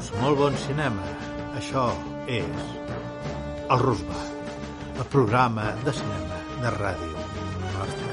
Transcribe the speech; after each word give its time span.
dijous, 0.00 0.22
molt 0.22 0.38
bon 0.38 0.56
cinema. 0.56 1.02
Això 1.56 1.90
és 2.26 2.44
el 3.70 3.78
Rusba, 3.78 4.20
el 4.98 5.06
programa 5.10 5.74
de 5.84 5.92
cinema 5.92 6.38
de 6.62 6.70
ràdio 6.70 7.24
nostra. 7.74 8.08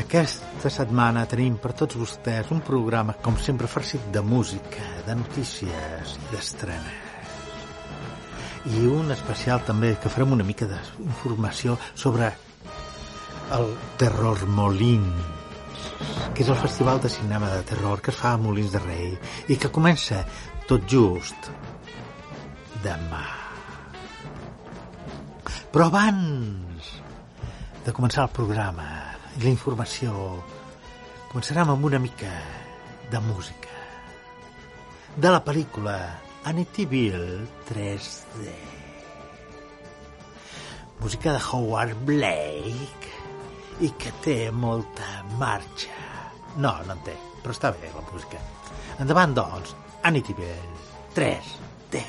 Aquesta 0.00 0.70
setmana 0.70 1.26
tenim 1.26 1.56
per 1.58 1.72
tots 1.72 1.96
vostès 1.96 2.50
un 2.52 2.60
programa, 2.60 3.14
com 3.22 3.36
sempre, 3.36 3.66
farcit 3.66 4.00
de 4.12 4.20
música, 4.20 4.82
de 5.06 5.14
notícies 5.14 6.16
i 6.16 6.32
d'estrenes. 6.32 7.10
I 8.72 8.86
un 8.86 9.10
especial 9.10 9.64
també 9.66 9.96
que 9.98 10.08
farem 10.08 10.32
una 10.32 10.46
mica 10.46 10.68
d'informació 10.70 11.76
sobre 11.94 12.30
el 13.52 13.72
Terror 13.98 14.46
Molins 14.46 15.41
que 16.32 16.44
és 16.44 16.48
el 16.48 16.58
Festival 16.60 17.00
de 17.02 17.10
Cinema 17.12 17.50
de 17.52 17.62
Terror 17.68 18.00
que 18.00 18.12
es 18.12 18.18
fa 18.18 18.32
a 18.34 18.40
Molins 18.40 18.72
de 18.72 18.80
Rei 18.82 19.12
i 19.52 19.58
que 19.60 19.70
comença 19.74 20.22
tot 20.68 20.86
just 20.88 21.50
demà. 22.84 23.24
Però 25.72 25.86
abans 25.88 26.88
de 27.84 27.94
començar 27.96 28.26
el 28.26 28.34
programa 28.36 28.88
i 29.38 29.44
la 29.44 29.52
informació, 29.52 30.12
començarem 31.30 31.72
amb 31.72 31.88
una 31.88 32.00
mica 32.02 32.32
de 33.12 33.22
música. 33.24 33.72
De 35.16 35.32
la 35.32 35.40
pel·lícula 35.44 35.96
Amityville 36.48 37.46
3D. 37.68 38.52
Música 41.00 41.32
de 41.32 41.42
Howard 41.50 42.04
Blake 42.06 43.21
i 43.82 43.90
que 43.98 44.12
té 44.22 44.36
molta 44.54 45.22
marxa. 45.40 45.90
No, 46.56 46.74
no 46.86 46.94
en 46.94 47.02
té, 47.06 47.16
però 47.42 47.54
està 47.54 47.72
bé 47.74 47.90
la 47.94 48.04
música. 48.12 48.42
Endavant, 49.02 49.34
doncs, 49.38 49.74
Amityville 50.06 50.58
3D. 51.16 52.06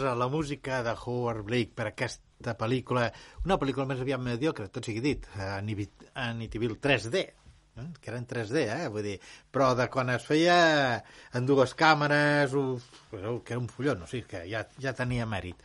Misteriosa 0.00 0.14
la 0.14 0.28
música 0.28 0.82
de 0.82 0.94
Howard 1.04 1.44
Blake 1.44 1.72
per 1.74 1.90
aquesta 1.90 2.54
pel·lícula, 2.56 3.10
una 3.44 3.58
pel·lícula 3.60 3.86
més 3.86 4.00
aviat 4.00 4.20
mediocre, 4.20 4.68
tot 4.72 4.84
sigui 4.84 5.00
dit, 5.00 5.26
Amityville 5.36 6.78
3D, 6.80 7.20
eh? 7.76 7.86
que 8.00 8.10
era 8.10 8.18
en 8.18 8.26
3D, 8.26 8.64
eh? 8.64 8.88
Vull 8.88 9.04
dir, 9.04 9.18
però 9.52 9.74
de 9.76 9.88
quan 9.92 10.10
es 10.14 10.24
feia 10.24 11.02
en 11.34 11.46
dues 11.46 11.74
càmeres, 11.76 12.54
uf, 12.56 12.86
que 13.10 13.52
era 13.52 13.60
un 13.60 13.68
follon, 13.68 14.04
o 14.04 14.08
sigui 14.08 14.26
que 14.30 14.44
ja, 14.48 14.64
ja 14.80 14.96
tenia 14.96 15.28
mèrit. 15.28 15.60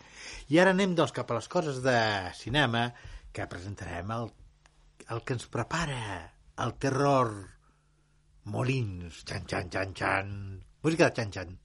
I 0.51 0.60
ara 0.60 0.75
anem 0.75 0.95
doncs 0.95 1.15
cap 1.15 1.31
a 1.31 1.39
les 1.39 1.48
coses 1.48 1.81
de 1.86 1.98
cinema 2.36 2.89
que 3.31 3.48
presentarem 3.48 4.12
el, 4.12 4.31
el 5.12 5.24
que 5.24 5.38
ens 5.39 5.48
prepara 5.48 6.01
el 6.60 6.75
terror 6.80 7.31
Molins, 8.51 9.24
xan, 9.25 9.48
xan, 9.48 9.71
xan, 9.71 9.95
xan, 9.95 10.33
música 10.83 11.10
de 11.10 11.21
xan, 11.21 11.31
xan. 11.31 11.60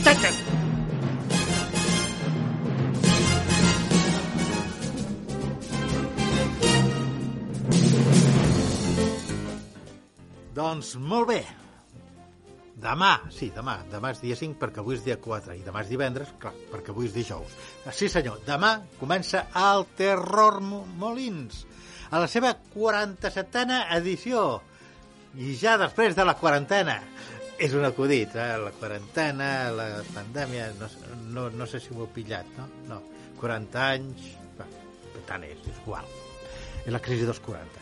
Xan, 0.00 0.16
xan. 0.22 0.79
Doncs 10.54 10.96
molt 10.98 11.30
bé. 11.30 11.40
Demà, 12.80 13.10
sí, 13.34 13.50
demà. 13.54 13.76
Demà 13.92 14.14
és 14.14 14.22
dia 14.22 14.36
5 14.38 14.56
perquè 14.60 14.80
avui 14.80 14.96
és 14.96 15.04
dia 15.04 15.18
4 15.20 15.54
i 15.58 15.64
demà 15.66 15.82
és 15.84 15.90
divendres, 15.92 16.32
clar, 16.40 16.54
perquè 16.72 16.94
avui 16.94 17.10
és 17.10 17.14
dijous. 17.14 17.52
Sí, 17.92 18.08
senyor, 18.08 18.40
demà 18.46 18.78
comença 18.98 19.44
el 19.60 19.84
Terror 19.98 20.60
Molins 20.64 21.66
a 22.10 22.22
la 22.22 22.28
seva 22.30 22.54
47a 22.74 23.82
edició. 23.98 24.62
I 25.38 25.52
ja 25.54 25.76
després 25.78 26.16
de 26.18 26.24
la 26.26 26.34
quarantena, 26.40 26.96
és 27.60 27.76
un 27.76 27.84
acudit, 27.86 28.34
eh? 28.34 28.56
la 28.58 28.72
quarantena, 28.74 29.50
la 29.76 29.88
pandèmia, 30.14 30.70
no, 30.80 30.88
no, 31.36 31.44
no 31.54 31.68
sé 31.70 31.78
si 31.78 31.92
ho 31.92 32.00
heu 32.00 32.08
pillat, 32.14 32.48
no? 32.56 32.66
No, 32.88 32.98
40 33.38 33.84
anys, 33.84 34.30
va, 34.58 34.66
tant 35.28 35.44
és, 35.46 35.60
és 35.68 35.82
igual. 35.84 36.08
És 36.80 36.90
la 36.90 37.02
crisi 37.04 37.28
dels 37.28 37.38
40, 37.44 37.79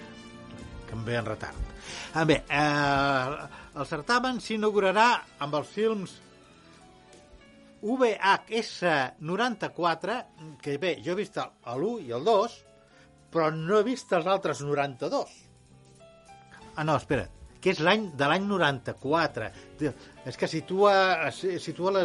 que 0.89 0.97
em 0.97 1.05
ve 1.05 1.19
en 1.21 1.29
retard. 1.29 1.75
Ah, 2.17 2.25
bé, 2.25 2.41
eh, 2.49 3.49
el 3.79 3.87
certamen 3.87 4.41
s'inaugurarà 4.43 5.11
amb 5.45 5.61
els 5.61 5.75
films 5.77 6.17
VHS 7.83 9.19
94, 9.21 10.17
que 10.63 10.79
bé, 10.83 10.97
jo 11.05 11.13
he 11.13 11.21
vist 11.21 11.39
l'1 11.39 12.09
i 12.09 12.15
el 12.17 12.25
2, 12.27 12.57
però 13.31 13.51
no 13.55 13.79
he 13.79 13.87
vist 13.87 14.13
els 14.17 14.27
altres 14.27 14.63
92. 14.65 15.35
Ah, 16.75 16.85
no, 16.85 16.97
espera, 16.97 17.29
que 17.61 17.73
és 17.75 17.83
l'any 17.83 18.09
de 18.19 18.31
l'any 18.31 18.47
94. 18.49 19.51
És 20.27 20.39
que 20.39 20.49
situa, 20.51 20.95
situa 21.35 21.95
la, 21.95 22.03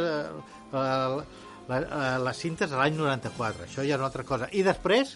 la, 0.73 0.83
la, 1.69 1.79
les 2.27 2.43
cintes 2.45 2.69
de 2.69 2.77
l'any 2.77 2.97
94. 2.97 3.67
Això 3.67 3.81
ja 3.85 3.95
és 3.95 4.01
una 4.01 4.09
altra 4.11 4.25
cosa. 4.27 4.49
I 4.51 4.63
després, 4.65 5.15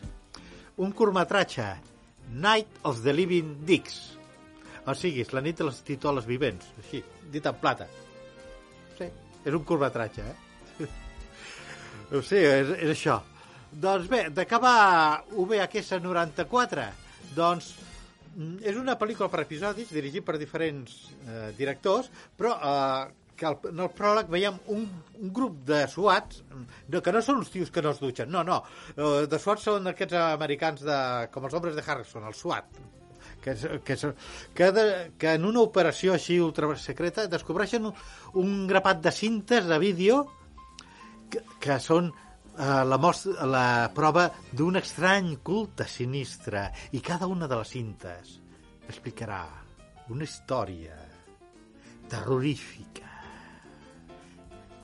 un 0.78 0.94
curtmetratge, 0.94 1.70
Night 2.34 2.82
of 2.84 3.02
the 3.04 3.14
Living 3.16 3.56
Dicks, 3.68 4.18
o 4.88 4.96
sigui, 4.96 5.24
és 5.26 5.34
la 5.36 5.44
nit 5.44 5.58
de 5.60 5.68
les 5.68 5.80
titoles 5.88 6.28
vivents, 6.28 6.68
així, 6.84 7.02
dit 7.32 7.46
en 7.48 7.58
plata. 7.60 7.88
Sí, 8.98 9.10
és 9.44 9.54
un 9.54 9.66
curvatratge, 9.68 10.24
eh? 10.24 10.38
O 12.16 12.22
sigui, 12.24 12.46
és, 12.46 12.70
és 12.86 12.94
això. 12.94 13.18
Doncs 13.68 14.08
bé, 14.08 14.22
d'acabar 14.32 15.26
VHS 15.36 16.00
94, 16.00 16.86
doncs 17.36 17.74
és 18.38 18.78
una 18.78 18.96
pel·lícula 19.00 19.28
per 19.34 19.42
episodis 19.44 19.90
dirigit 19.92 20.24
per 20.26 20.38
diferents 20.38 20.94
eh, 21.26 21.50
directors, 21.58 22.08
però 22.38 22.54
eh, 22.56 23.27
que 23.38 23.48
al, 23.48 23.58
en 23.70 23.80
el 23.86 23.90
pròleg 23.96 24.30
veiem 24.34 24.58
un, 24.74 24.86
un 25.22 25.32
grup 25.34 25.62
de 25.70 25.84
suats, 25.92 26.44
no, 26.90 27.02
que 27.02 27.14
no 27.14 27.22
són 27.24 27.44
uns 27.44 27.54
tios 27.54 27.72
que 27.74 27.84
no 27.86 27.94
es 27.94 28.02
dutxen, 28.04 28.32
no, 28.34 28.44
no, 28.48 28.62
eh, 28.96 29.26
de 29.30 29.40
suats 29.42 29.68
són 29.70 29.94
aquests 29.94 30.18
americans 30.26 30.84
de, 30.88 31.00
com 31.34 31.48
els 31.48 31.58
homes 31.58 31.78
de 31.78 31.86
Harrison, 31.86 32.26
el 32.28 32.36
SWAT, 32.38 32.80
que, 33.44 33.56
que, 33.86 33.98
que, 34.54 34.72
de, 34.72 34.86
que 35.18 35.34
en 35.38 35.46
una 35.46 35.62
operació 35.64 36.16
així 36.16 36.40
ultrasecreta 36.44 37.28
descobreixen 37.32 37.88
un, 37.90 38.00
un 38.42 38.56
grapat 38.70 39.04
de 39.06 39.14
cintes 39.14 39.68
de 39.70 39.80
vídeo 39.80 40.24
que, 41.32 41.44
que 41.62 41.78
són 41.84 42.10
eh, 42.12 42.84
la, 42.90 42.98
mostra, 43.02 43.46
la 43.48 43.68
prova 43.96 44.28
d'un 44.52 44.80
estrany 44.82 45.38
culte 45.46 45.88
sinistre 45.90 46.68
i 46.98 47.04
cada 47.06 47.30
una 47.30 47.48
de 47.48 47.62
les 47.62 47.76
cintes 47.78 48.38
explicarà 48.88 49.44
una 50.14 50.24
història 50.24 50.96
terrorífica 52.08 53.17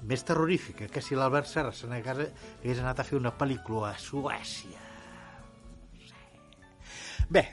més 0.10 0.24
terrorífica 0.28 0.90
que 0.92 1.02
si 1.02 1.16
l'Albert 1.16 1.50
Serra 1.50 1.74
se 1.76 1.88
n'hagués 1.88 2.80
anat 2.80 3.00
a 3.00 3.08
fer 3.08 3.20
una 3.20 3.34
pel·lícula 3.38 3.94
a 3.94 4.00
Suècia. 4.00 4.80
Bé, 7.34 7.46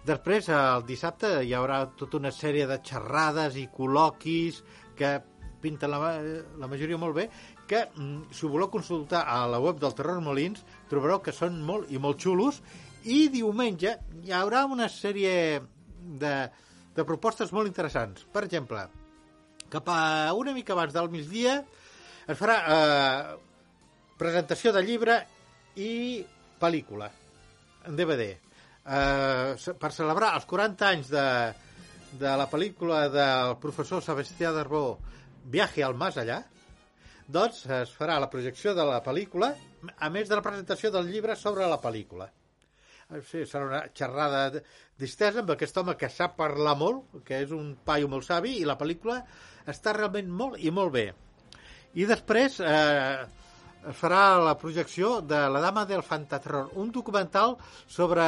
Després, 0.00 0.46
el 0.48 0.86
dissabte, 0.88 1.28
hi 1.44 1.52
haurà 1.52 1.82
tota 2.00 2.16
una 2.16 2.30
sèrie 2.32 2.64
de 2.66 2.78
xerrades 2.80 3.58
i 3.60 3.66
col·loquis 3.68 4.62
que 4.96 5.18
pinten 5.60 5.92
la, 5.92 6.14
la 6.56 6.68
majoria 6.70 6.96
molt 6.98 7.18
bé, 7.18 7.26
que, 7.68 7.82
mm, 7.92 8.32
si 8.32 8.46
ho 8.46 8.50
voleu 8.50 8.70
consultar 8.72 9.26
a 9.28 9.42
la 9.46 9.60
web 9.60 9.78
del 9.82 9.92
Terror 9.94 10.22
Molins, 10.24 10.64
trobareu 10.88 11.20
que 11.20 11.36
són 11.36 11.60
molt 11.68 11.92
i 11.92 12.00
molt 12.00 12.18
xulos, 12.24 12.62
i 13.04 13.28
diumenge 13.32 13.98
hi 14.24 14.32
haurà 14.36 14.64
una 14.66 14.88
sèrie 14.88 15.60
de, 16.24 16.34
de 16.96 17.04
propostes 17.04 17.52
molt 17.52 17.68
interessants. 17.68 18.24
Per 18.32 18.46
exemple, 18.48 18.86
cap 19.70 19.88
a 19.92 20.32
una 20.36 20.54
mica 20.56 20.74
abans 20.74 20.94
del 20.96 21.10
migdia 21.12 21.60
es 22.26 22.38
farà 22.38 22.56
eh, 22.74 23.38
presentació 24.20 24.72
de 24.76 24.82
llibre 24.84 25.16
i 25.80 26.20
pel·lícula 26.60 27.08
en 27.88 27.96
DVD 27.96 28.30
eh, 28.30 29.74
per 29.80 29.92
celebrar 29.96 30.34
els 30.36 30.48
40 30.50 30.88
anys 30.88 31.12
de, 31.12 31.26
de 32.20 32.34
la 32.42 32.48
pel·lícula 32.50 33.06
del 33.12 33.56
professor 33.62 34.02
Sebastià 34.04 34.52
Darbó 34.56 34.98
Viaje 35.50 35.82
al 35.82 35.96
Más 35.96 36.18
Allà, 36.20 36.42
doncs 37.30 37.64
es 37.80 37.94
farà 37.96 38.18
la 38.20 38.28
projecció 38.30 38.74
de 38.74 38.84
la 38.86 39.00
pel·lícula, 39.04 39.54
a 39.96 40.10
més 40.12 40.28
de 40.28 40.36
la 40.36 40.44
presentació 40.44 40.90
del 40.92 41.08
llibre 41.08 41.36
sobre 41.38 41.68
la 41.70 41.80
pel·lícula. 41.80 42.28
Eh, 43.10 43.22
sí, 43.26 43.42
serà 43.48 43.66
una 43.66 43.80
xerrada 43.96 44.62
distesa 45.00 45.42
amb 45.42 45.50
aquest 45.54 45.76
home 45.80 45.96
que 45.98 46.10
sap 46.12 46.36
parlar 46.38 46.76
molt, 46.78 47.20
que 47.26 47.42
és 47.44 47.52
un 47.56 47.74
paio 47.86 48.10
molt 48.12 48.26
savi, 48.28 48.58
i 48.60 48.68
la 48.68 48.78
pel·lícula 48.78 49.18
està 49.70 49.94
realment 49.96 50.30
molt 50.30 50.62
i 50.62 50.70
molt 50.74 50.94
bé. 50.94 51.06
I 51.98 52.06
després 52.06 52.60
eh, 52.62 53.18
farà 53.98 54.22
la 54.44 54.56
projecció 54.60 55.18
de 55.26 55.40
La 55.50 55.62
dama 55.64 55.84
del 55.90 56.04
fantaterror, 56.06 56.70
un 56.78 56.92
documental 56.94 57.56
sobre 57.88 58.24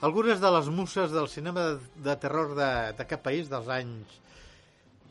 algunes 0.00 0.40
de 0.40 0.50
les 0.56 0.68
muses 0.68 1.12
del 1.12 1.28
cinema 1.28 1.68
de, 1.68 1.78
de 2.08 2.16
terror 2.20 2.54
d'aquest 2.56 3.22
país 3.24 3.52
dels 3.52 3.68
anys 3.68 4.20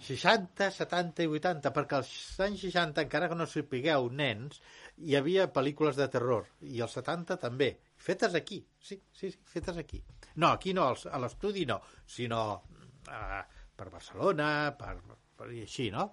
60, 0.04 0.68
70 0.76 1.24
i 1.24 1.30
80, 1.32 1.72
perquè 1.76 2.02
als 2.02 2.12
anys 2.44 2.66
60, 2.66 3.06
encara 3.06 3.30
que 3.32 3.38
no 3.40 3.48
sapigueu, 3.48 4.10
nens, 4.12 4.60
hi 5.00 5.16
havia 5.16 5.48
pel·lícules 5.54 5.96
de 6.00 6.10
terror, 6.12 6.50
i 6.60 6.82
als 6.84 6.98
70 7.00 7.40
també, 7.40 7.76
fetes 7.96 8.36
aquí, 8.36 8.60
sí, 8.84 9.00
sí, 9.12 9.32
sí 9.32 9.40
fetes 9.46 9.78
aquí. 9.78 10.04
No, 10.36 10.52
aquí 10.52 10.74
no, 10.74 10.92
a 10.92 11.20
l'estudi 11.24 11.66
no, 11.66 11.80
sinó 12.06 12.44
uh, 13.08 13.42
per 13.76 13.90
Barcelona, 13.90 14.76
per, 14.78 14.98
per, 15.38 15.50
i 15.56 15.64
així, 15.64 15.90
no? 15.94 16.12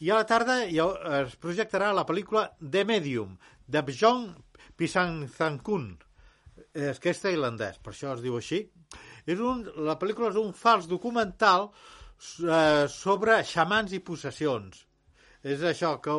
I 0.00 0.10
a 0.10 0.22
la 0.22 0.26
tarda 0.28 0.62
es 0.64 1.36
projectarà 1.36 1.90
la 1.92 2.06
pel·lícula 2.08 2.46
The 2.58 2.86
Medium, 2.88 3.36
de 3.68 3.82
Bjorn 3.84 4.30
Pisangzankun, 4.80 5.90
és 6.72 7.00
que 7.02 7.12
és 7.12 7.20
tailandès, 7.20 7.78
per 7.84 7.92
això 7.92 8.14
es 8.16 8.22
diu 8.24 8.38
així. 8.38 8.62
És 9.28 9.40
un, 9.44 9.66
la 9.84 9.98
pel·lícula 10.00 10.30
és 10.32 10.38
un 10.40 10.54
fals 10.56 10.88
documental 10.88 11.68
eh, 11.68 12.86
sobre 12.88 13.42
xamans 13.44 13.92
i 13.92 14.00
possessions. 14.00 14.86
És 15.42 15.62
això, 15.64 15.94
que, 16.04 16.16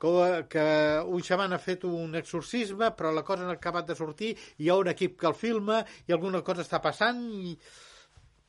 que, 0.00 0.12
que 0.50 0.66
un 1.06 1.22
xaman 1.22 1.54
ha 1.54 1.60
fet 1.62 1.84
un 1.88 2.14
exorcisme, 2.18 2.90
però 2.96 3.12
la 3.14 3.22
cosa 3.26 3.46
no 3.46 3.52
ha 3.54 3.58
acabat 3.58 3.86
de 3.90 3.96
sortir, 3.98 4.34
hi 4.58 4.70
ha 4.70 4.78
un 4.80 4.90
equip 4.90 5.18
que 5.20 5.30
el 5.30 5.36
filma 5.38 5.82
i 6.08 6.16
alguna 6.16 6.42
cosa 6.46 6.64
està 6.66 6.82
passant 6.82 7.22
i... 7.30 7.54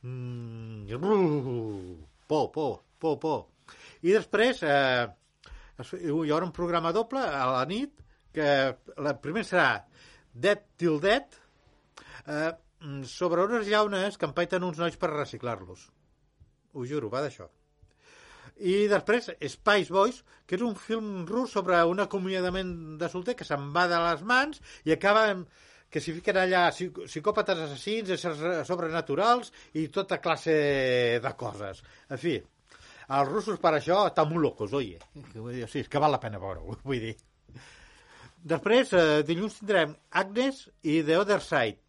Mm, 0.06 0.86
por, 2.26 2.50
por, 2.52 2.82
por, 2.98 3.18
por. 3.22 3.46
I 4.02 4.12
després 4.14 4.62
eh, 4.66 5.06
hi 5.82 6.10
haurà 6.30 6.44
un 6.46 6.54
programa 6.54 6.92
doble 6.94 7.22
a 7.22 7.46
la 7.54 7.64
nit 7.70 8.02
que 8.36 8.48
la 9.02 9.16
primera 9.22 9.48
serà 9.48 9.68
Dead 10.34 10.62
Till 10.76 11.00
Dead 11.00 11.38
eh, 12.26 12.52
sobre 13.08 13.46
unes 13.46 13.66
llaunes 13.66 14.18
que 14.18 14.28
empaiten 14.28 14.66
uns 14.66 14.78
nois 14.82 14.98
per 15.00 15.14
reciclar-los. 15.14 15.88
Ho 16.76 16.84
juro, 16.84 17.08
va 17.12 17.24
d'això. 17.24 17.48
I 18.56 18.86
després 18.88 19.28
Spice 19.52 19.92
Boys, 19.92 20.22
que 20.48 20.56
és 20.56 20.64
un 20.64 20.74
film 20.80 21.26
rus 21.28 21.52
sobre 21.52 21.82
un 21.84 22.00
acomiadament 22.00 22.72
de 23.00 23.08
solter 23.12 23.36
que 23.36 23.44
se'n 23.44 23.68
va 23.74 23.84
de 23.90 23.98
les 24.00 24.22
mans 24.24 24.62
i 24.88 24.94
acaba 24.94 25.26
que 25.92 26.00
s'hi 26.00 26.14
fiquen 26.16 26.38
allà 26.40 26.66
psicòpates 26.72 27.60
assassins, 27.66 28.10
éssers 28.16 28.66
sobrenaturals 28.68 29.52
i 29.76 29.86
tota 29.92 30.18
classe 30.24 30.56
de 31.22 31.32
coses. 31.38 31.82
En 32.10 32.20
fi, 32.20 32.34
els 33.06 33.30
russos 33.30 33.60
per 33.62 33.76
això 33.76 34.02
estan 34.08 34.32
molt 34.32 34.42
locos, 34.48 34.72
oi? 34.74 34.96
Sí, 35.68 35.82
és 35.84 35.88
que 35.92 36.02
val 36.02 36.16
la 36.16 36.22
pena 36.22 36.40
veure-ho, 36.42 36.78
vull 36.88 37.04
dir. 37.10 37.14
Després, 38.46 38.92
eh, 38.94 39.22
dilluns 39.26 39.60
tindrem 39.60 39.94
Agnes 40.22 40.66
i 40.82 41.00
The 41.02 41.20
Other 41.22 41.40
Side. 41.42 41.82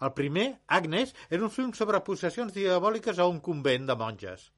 El 0.00 0.14
primer, 0.16 0.46
Agnes, 0.66 1.12
és 1.28 1.42
un 1.42 1.52
film 1.52 1.74
sobre 1.76 2.00
possessions 2.06 2.54
diabòliques 2.54 3.18
a 3.18 3.28
un 3.30 3.38
convent 3.44 3.84
de 3.86 3.96
monges. 4.00 4.48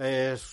És 0.00 0.44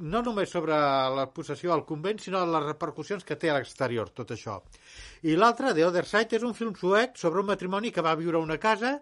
no 0.00 0.22
només 0.26 0.50
sobre 0.50 0.74
la 1.14 1.26
possessió 1.34 1.72
al 1.72 1.84
convent, 1.86 2.18
sinó 2.18 2.40
les 2.48 2.64
repercussions 2.64 3.24
que 3.28 3.36
té 3.38 3.50
a 3.52 3.56
l'exterior, 3.58 4.10
tot 4.10 4.32
això. 4.34 4.58
I 5.22 5.36
l'altre, 5.38 5.74
The 5.76 5.86
Other 5.86 6.04
Side, 6.08 6.40
és 6.40 6.46
un 6.48 6.56
film 6.58 6.74
suec 6.74 7.18
sobre 7.20 7.40
un 7.42 7.50
matrimoni 7.52 7.92
que 7.94 8.02
va 8.02 8.16
viure 8.18 8.40
a 8.40 8.42
una 8.42 8.58
casa 8.58 8.96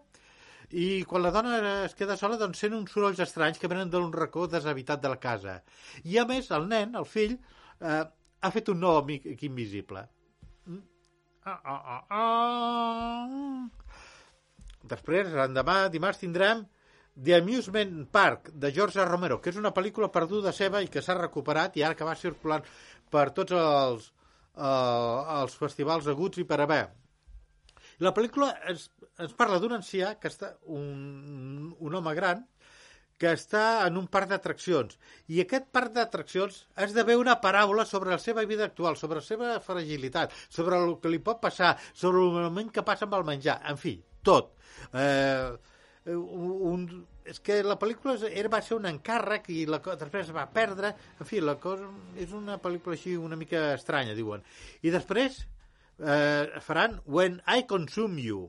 i 0.71 1.03
quan 1.09 1.23
la 1.25 1.33
dona 1.35 1.57
es 1.85 1.97
queda 1.99 2.17
sola 2.19 2.37
doncs 2.39 2.61
sent 2.63 2.75
uns 2.77 2.93
sorolls 2.95 3.23
estranys 3.25 3.59
que 3.59 3.71
venen 3.71 3.91
d'un 3.91 4.13
racó 4.13 4.47
deshabitat 4.47 5.01
de 5.03 5.11
la 5.11 5.19
casa. 5.23 5.63
I 6.05 6.19
a 6.21 6.27
més, 6.29 6.51
el 6.55 6.69
nen, 6.71 6.95
el 7.01 7.07
fill, 7.09 7.39
eh, 7.81 8.05
ha 8.41 8.51
fet 8.55 8.69
un 8.69 8.79
nou 8.83 9.01
amic 9.01 9.27
invisible. 9.49 10.05
Mm. 10.67 10.83
Ah, 11.49 11.61
ah, 11.65 11.81
ah, 11.97 12.05
ah. 12.11 13.69
Després, 14.91 15.33
l'endemà, 15.33 15.89
dimarts, 15.89 16.21
tindrem 16.23 16.63
The 17.17 17.37
Amusement 17.37 18.07
Park, 18.11 18.51
de 18.53 18.71
George 18.73 19.05
Romero, 19.05 19.41
que 19.41 19.51
és 19.51 19.59
una 19.61 19.75
pel·lícula 19.77 20.11
perduda 20.13 20.53
seva 20.57 20.83
i 20.83 20.89
que 20.89 21.03
s'ha 21.03 21.19
recuperat 21.19 21.77
i 21.77 21.85
ara 21.85 21.99
que 21.99 22.07
va 22.07 22.17
circulant 22.17 22.65
per 23.11 23.31
tots 23.37 23.57
els, 23.57 24.13
uh, 24.57 25.41
els 25.41 25.57
festivals 25.59 26.09
aguts 26.13 26.41
i 26.41 26.47
per 26.49 26.61
haver. 26.65 26.85
La 28.01 28.15
pel·lícula 28.17 28.55
ens, 28.71 28.89
ens 29.21 29.35
parla 29.37 29.59
d'un 29.61 29.77
ancià, 29.77 30.15
que 30.21 30.31
està 30.31 30.55
un, 30.73 31.75
un 31.77 31.99
home 31.99 32.15
gran, 32.17 32.47
que 33.21 33.35
està 33.37 33.65
en 33.85 33.99
un 34.01 34.07
parc 34.09 34.31
d'atraccions. 34.31 34.97
I 35.29 35.43
aquest 35.43 35.67
parc 35.77 35.93
d'atraccions 35.93 36.63
esdevé 36.87 37.19
una 37.21 37.37
paràbola 37.43 37.85
sobre 37.85 38.15
la 38.15 38.21
seva 38.23 38.47
vida 38.49 38.65
actual, 38.71 38.97
sobre 38.97 39.21
la 39.21 39.27
seva 39.27 39.59
fragilitat, 39.67 40.33
sobre 40.49 40.79
el 40.81 40.95
que 41.03 41.13
li 41.13 41.21
pot 41.27 41.43
passar, 41.43 41.75
sobre 41.93 42.25
el 42.25 42.33
moment 42.49 42.73
que 42.73 42.87
passa 42.87 43.05
amb 43.05 43.19
el 43.19 43.27
menjar, 43.29 43.59
en 43.69 43.77
fi, 43.83 43.99
tot. 44.25 44.55
Eh, 44.97 45.53
un, 46.07 46.87
és 47.29 47.41
que 47.45 47.61
la 47.63 47.77
pel·lícula 47.79 48.17
era, 48.31 48.49
va 48.53 48.63
ser 48.65 48.79
un 48.79 48.89
encàrrec 48.89 49.51
i 49.53 49.65
la, 49.69 49.83
després 50.01 50.29
es 50.29 50.35
va 50.37 50.47
perdre. 50.53 50.95
En 51.21 51.29
fi, 51.29 51.43
la 51.45 51.59
cosa 51.61 51.89
és 52.17 52.33
una 52.37 52.57
pel·lícula 52.63 52.97
així 52.97 53.17
una 53.17 53.37
mica 53.37 53.75
estranya, 53.75 54.17
diuen. 54.17 54.45
I 54.83 54.95
després 54.95 55.43
eh, 56.01 56.61
faran 56.65 57.01
When 57.05 57.43
I 57.47 57.67
Consume 57.69 58.25
You 58.25 58.47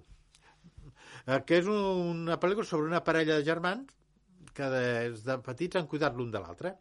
eh, 1.25 1.41
que 1.45 1.59
és 1.61 1.67
una 1.71 2.39
pel·lícula 2.41 2.67
sobre 2.67 2.89
una 2.89 3.03
parella 3.03 3.37
de 3.37 3.45
germans 3.47 3.91
que 4.55 4.69
des 4.71 5.21
de 5.25 5.37
petits 5.43 5.79
han 5.79 5.87
cuidat 5.91 6.15
l'un 6.17 6.31
de 6.31 6.41
l'altre. 6.41 6.75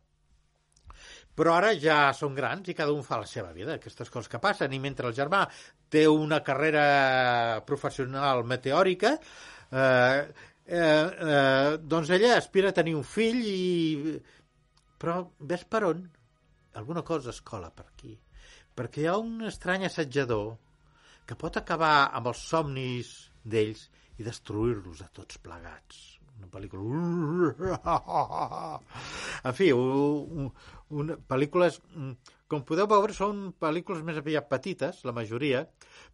Però 1.36 1.54
ara 1.54 1.70
ja 1.78 2.10
són 2.16 2.34
grans 2.34 2.68
i 2.68 2.74
cada 2.76 2.92
un 2.92 3.04
fa 3.06 3.20
la 3.20 3.28
seva 3.28 3.52
vida, 3.56 3.76
aquestes 3.78 4.10
coses 4.10 4.28
que 4.28 4.40
passen, 4.42 4.72
i 4.74 4.80
mentre 4.82 5.08
el 5.08 5.14
germà 5.16 5.44
té 5.88 6.06
una 6.10 6.40
carrera 6.44 7.62
professional 7.66 8.42
meteòrica, 8.44 9.14
eh, 9.70 10.49
eh, 10.70 11.28
eh, 11.34 11.78
doncs 11.92 12.12
ella 12.16 12.36
aspira 12.36 12.70
a 12.70 12.76
tenir 12.76 12.94
un 12.98 13.06
fill 13.06 13.40
i... 13.42 14.14
però 15.00 15.20
ves 15.52 15.64
per 15.64 15.82
on? 15.88 16.04
Alguna 16.80 17.02
cosa 17.02 17.34
es 17.34 17.40
cola 17.42 17.72
per 17.74 17.88
aquí. 17.88 18.14
Perquè 18.76 19.02
hi 19.02 19.08
ha 19.10 19.18
un 19.18 19.42
estrany 19.48 19.88
assetjador 19.88 20.54
que 21.26 21.38
pot 21.38 21.58
acabar 21.58 22.10
amb 22.14 22.30
els 22.30 22.46
somnis 22.52 23.12
d'ells 23.42 23.88
i 24.20 24.26
destruir-los 24.26 25.02
a 25.02 25.10
tots 25.20 25.42
plegats 25.42 26.20
una 26.40 26.48
pel·lícula... 26.48 26.80
En 29.48 29.56
fi, 29.56 29.70
un, 29.72 30.50
un, 30.90 31.14
pel·lícules... 31.28 31.80
Com 32.50 32.64
podeu 32.66 32.88
veure, 32.90 33.14
són 33.14 33.52
pel·lícules 33.62 34.02
més 34.06 34.16
aviat 34.18 34.48
petites, 34.50 35.04
la 35.06 35.14
majoria, 35.14 35.62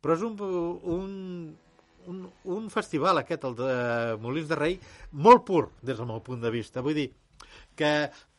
però 0.05 0.17
és 0.19 0.25
un, 0.27 0.35
un, 0.93 1.15
un, 2.11 2.25
un 2.57 2.71
festival 2.73 3.21
aquest, 3.21 3.45
el 3.49 3.57
de 3.59 3.71
Molins 4.23 4.49
de 4.51 4.59
Rei, 4.59 4.81
molt 5.13 5.45
pur, 5.49 5.67
des 5.83 5.99
del 5.99 6.09
meu 6.09 6.23
punt 6.25 6.43
de 6.43 6.53
vista. 6.55 6.85
Vull 6.85 6.99
dir, 6.99 7.11
que 7.77 7.93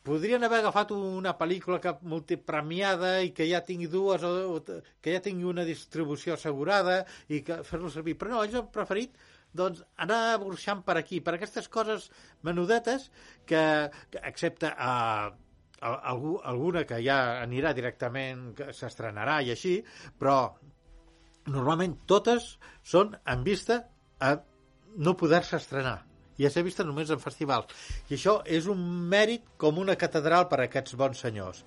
podrien 0.08 0.44
haver 0.44 0.60
agafat 0.62 0.92
una 0.96 1.34
pel·lícula 1.38 1.80
que 1.82 1.94
multipremiada 2.08 3.18
i 3.24 3.32
que 3.36 3.46
ja 3.48 3.60
tingui 3.64 3.88
dues 3.92 4.24
o 4.24 4.60
que 4.64 5.14
ja 5.14 5.20
tingui 5.24 5.48
una 5.48 5.66
distribució 5.68 6.34
assegurada 6.34 7.02
i 7.28 7.42
que 7.44 7.60
fer-lo 7.66 7.90
servir. 7.92 8.16
Però 8.18 8.32
no, 8.32 8.44
ells 8.44 8.56
han 8.58 8.70
preferit 8.72 9.18
doncs 9.58 9.82
anar 10.04 10.38
burxant 10.42 10.82
per 10.86 10.98
aquí, 11.00 11.20
per 11.24 11.36
aquestes 11.36 11.68
coses 11.72 12.08
menudetes 12.44 13.08
que, 13.48 13.62
que 14.12 14.24
excepte 14.28 14.70
a, 14.70 14.94
a, 15.80 15.92
alguna 16.52 16.84
que 16.88 17.00
ja 17.04 17.18
anirà 17.42 17.72
directament, 17.76 18.50
que 18.58 18.72
s'estrenarà 18.76 19.40
i 19.44 19.54
així, 19.54 19.78
però 20.20 20.38
normalment 21.52 21.96
totes 22.10 22.56
són 22.84 23.16
en 23.26 23.44
vista 23.46 23.82
a 24.20 24.36
no 24.98 25.16
poder-se 25.16 25.58
estrenar 25.58 25.98
i 26.38 26.46
a 26.46 26.50
ser 26.54 26.62
vista 26.62 26.86
només 26.86 27.10
en 27.10 27.20
festivals. 27.22 27.72
I 28.08 28.14
això 28.16 28.38
és 28.46 28.68
un 28.70 28.80
mèrit 29.10 29.44
com 29.58 29.80
una 29.82 29.98
catedral 29.98 30.46
per 30.50 30.60
a 30.60 30.68
aquests 30.68 30.94
bons 30.98 31.24
senyors. 31.26 31.64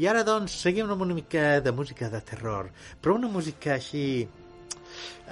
I 0.00 0.08
ara, 0.08 0.24
doncs, 0.28 0.56
seguim 0.60 0.90
amb 0.92 1.04
una 1.04 1.16
mica 1.16 1.60
de 1.64 1.72
música 1.72 2.08
de 2.12 2.20
terror, 2.24 2.68
però 3.00 3.16
una 3.16 3.30
música 3.32 3.74
així 3.76 4.26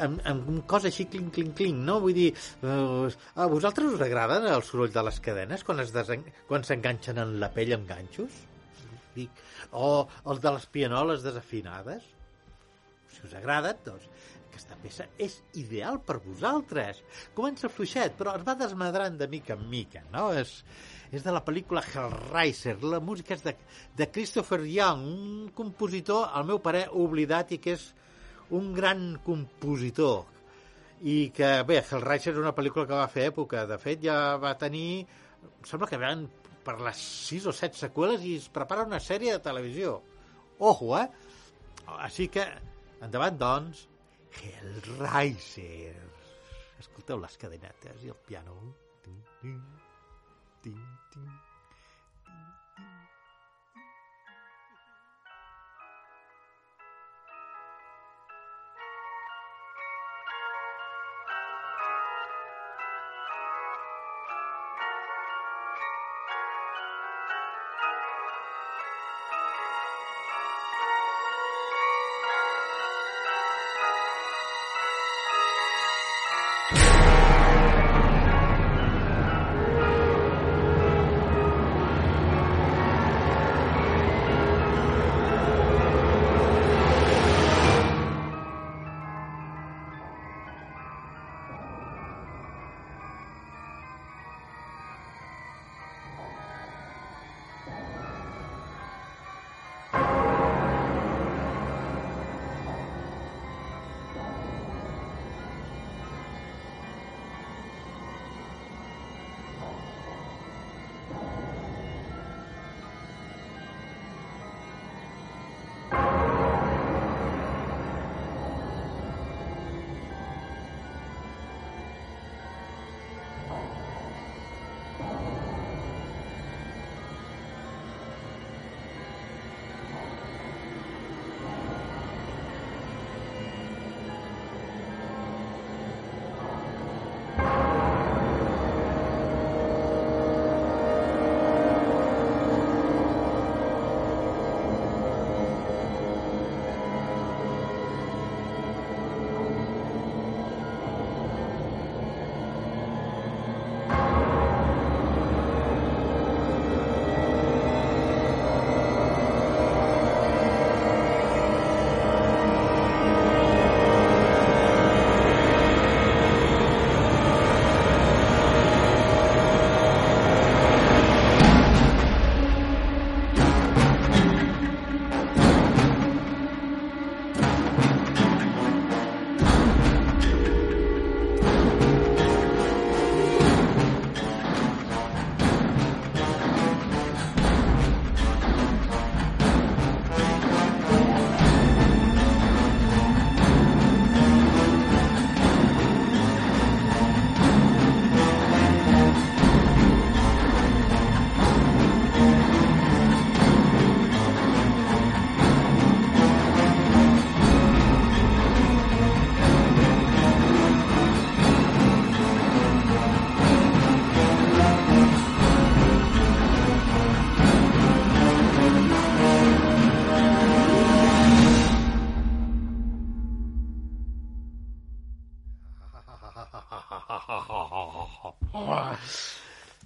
amb, 0.04 0.20
amb 0.28 0.48
cosa 0.70 0.88
així 0.90 1.06
clinc, 1.10 1.32
clinc, 1.36 1.52
clinc, 1.58 1.80
no? 1.88 1.98
Vull 2.04 2.16
dir, 2.16 2.30
uh, 2.64 3.08
a 3.36 3.48
vosaltres 3.52 3.96
us 3.96 4.04
agraden 4.04 4.48
el 4.50 4.64
soroll 4.66 4.92
de 4.92 5.04
les 5.08 5.20
cadenes 5.24 5.64
quan 5.66 5.84
es 5.84 5.92
desen... 5.94 6.24
quan 6.48 6.64
s'enganxen 6.66 7.20
en 7.22 7.38
la 7.42 7.52
pell 7.54 7.76
amb 7.76 7.88
ganxos? 7.88 8.40
Dic, 9.14 9.44
o 9.72 9.92
els 10.32 10.42
de 10.42 10.56
les 10.56 10.66
pianoles 10.74 11.24
desafinades? 11.24 12.13
Si 13.14 13.24
us 13.28 13.34
agraden, 13.38 13.78
doncs 13.86 14.08
aquesta 14.54 14.76
peça 14.78 15.06
és 15.18 15.40
ideal 15.58 15.98
per 16.06 16.20
vosaltres. 16.22 17.00
Comença 17.34 17.70
fluixet, 17.72 18.14
però 18.18 18.36
es 18.38 18.44
va 18.46 18.54
desmadrant 18.58 19.16
de 19.18 19.26
mica 19.30 19.56
en 19.58 19.64
mica, 19.70 20.04
no? 20.12 20.28
És, 20.38 20.60
és 21.10 21.24
de 21.26 21.34
la 21.34 21.42
pel·lícula 21.46 21.82
Hellraiser. 21.82 22.76
La 22.86 23.00
música 23.02 23.34
és 23.34 23.42
de, 23.42 23.56
de 23.98 24.06
Christopher 24.14 24.60
Young, 24.62 25.02
un 25.10 25.48
compositor, 25.56 26.28
al 26.30 26.46
meu 26.46 26.62
parer, 26.62 26.86
oblidat 26.92 27.56
i 27.56 27.58
que 27.64 27.74
és 27.74 27.88
un 28.54 28.70
gran 28.76 29.16
compositor 29.24 30.22
i 31.02 31.30
que, 31.34 31.50
bé, 31.66 31.80
Hellraiser 31.82 32.32
és 32.36 32.40
una 32.40 32.54
pel·lícula 32.54 32.86
que 32.86 32.96
va 32.96 33.10
fer 33.10 33.26
època. 33.32 33.66
De 33.68 33.78
fet, 33.82 34.02
ja 34.06 34.36
va 34.40 34.54
tenir... 34.60 35.04
Em 35.44 35.66
sembla 35.68 35.88
que 35.90 35.98
van 36.00 36.22
per 36.64 36.78
les 36.80 37.00
6 37.28 37.50
o 37.50 37.52
7 37.52 37.76
seqüeles 37.76 38.22
i 38.24 38.38
es 38.38 38.46
prepara 38.52 38.86
una 38.88 39.02
sèrie 39.02 39.34
de 39.34 39.42
televisió. 39.44 39.98
Ojo, 40.62 40.94
eh? 40.96 41.08
Així 41.98 42.30
que, 42.32 42.46
endavant, 43.06 43.38
doncs, 43.40 43.86
Hellraiser. 44.40 45.94
Escolteu 46.82 47.20
les 47.22 47.38
cadenetes 47.40 48.04
i 48.04 48.12
el 48.12 48.20
piano. 48.28 48.58
Ting, 49.04 49.18
ting, 49.40 49.64
ting, 50.64 50.86
ting. 51.14 51.43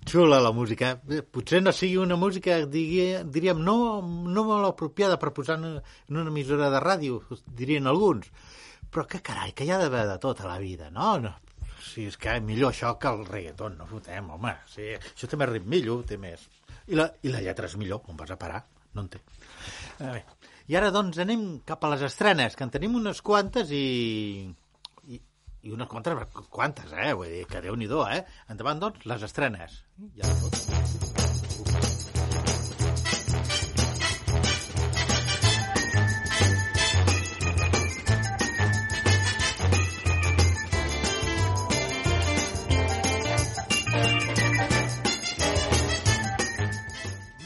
Xula 0.09 0.41
la 0.41 0.53
música. 0.53 0.95
Bé, 1.05 1.21
Potser 1.23 1.61
no 1.63 1.73
sigui 1.73 1.99
una 2.01 2.17
música, 2.17 2.57
digui, 2.67 3.05
diríem, 3.35 3.61
no, 3.65 3.77
no 4.03 4.45
molt 4.49 4.71
apropiada 4.71 5.19
per 5.21 5.35
posar 5.37 5.59
en 5.61 5.67
una 5.77 6.31
emissora 6.33 6.71
de 6.73 6.81
ràdio, 6.83 7.21
dirien 7.61 7.87
alguns. 7.87 8.31
Però 8.89 9.05
que 9.07 9.21
carai, 9.25 9.53
que 9.53 9.67
hi 9.67 9.73
ha 9.75 9.81
d'haver 9.83 10.07
de 10.09 10.17
tot 10.23 10.41
a 10.41 10.49
la 10.49 10.59
vida, 10.63 10.89
no? 10.91 11.19
no? 11.21 11.35
Si 11.85 12.07
és 12.09 12.17
que 12.21 12.39
millor 12.45 12.73
això 12.73 12.95
que 13.01 13.11
el 13.13 13.27
reggaeton, 13.29 13.77
no 13.79 13.89
fotem, 13.89 14.31
home. 14.35 14.55
Sí, 14.73 14.95
això 14.97 15.29
té 15.29 15.39
més 15.41 15.53
ritmillo, 15.53 16.01
té 16.09 16.19
més... 16.21 16.49
I 16.89 16.97
la, 16.97 17.11
I 17.23 17.33
la 17.35 17.45
lletra 17.45 17.69
és 17.69 17.77
millor, 17.77 18.07
on 18.09 18.17
vas 18.17 18.33
a 18.33 18.39
parar? 18.41 18.63
No 18.97 19.05
en 19.05 19.11
té. 19.13 19.21
A 20.01 20.09
veure. 20.09 20.25
I 20.69 20.77
ara, 20.77 20.89
doncs, 20.93 21.21
anem 21.21 21.45
cap 21.69 21.85
a 21.85 21.93
les 21.95 22.03
estrenes, 22.09 22.57
que 22.57 22.65
en 22.65 22.73
tenim 22.73 22.97
unes 22.97 23.21
quantes 23.25 23.71
i... 23.73 24.49
i, 25.63 25.73
unes 25.75 25.89
quantes, 25.91 26.15
quantes, 26.51 26.93
eh? 26.93 27.13
Vull 27.17 27.33
dir, 27.33 27.45
que 27.51 27.63
déu-n'hi-do, 27.65 28.05
eh? 28.07 28.23
Endavant, 28.53 28.79
doncs, 28.87 29.07
les 29.11 29.25
estrenes. 29.27 29.83
Ja. 30.15 30.31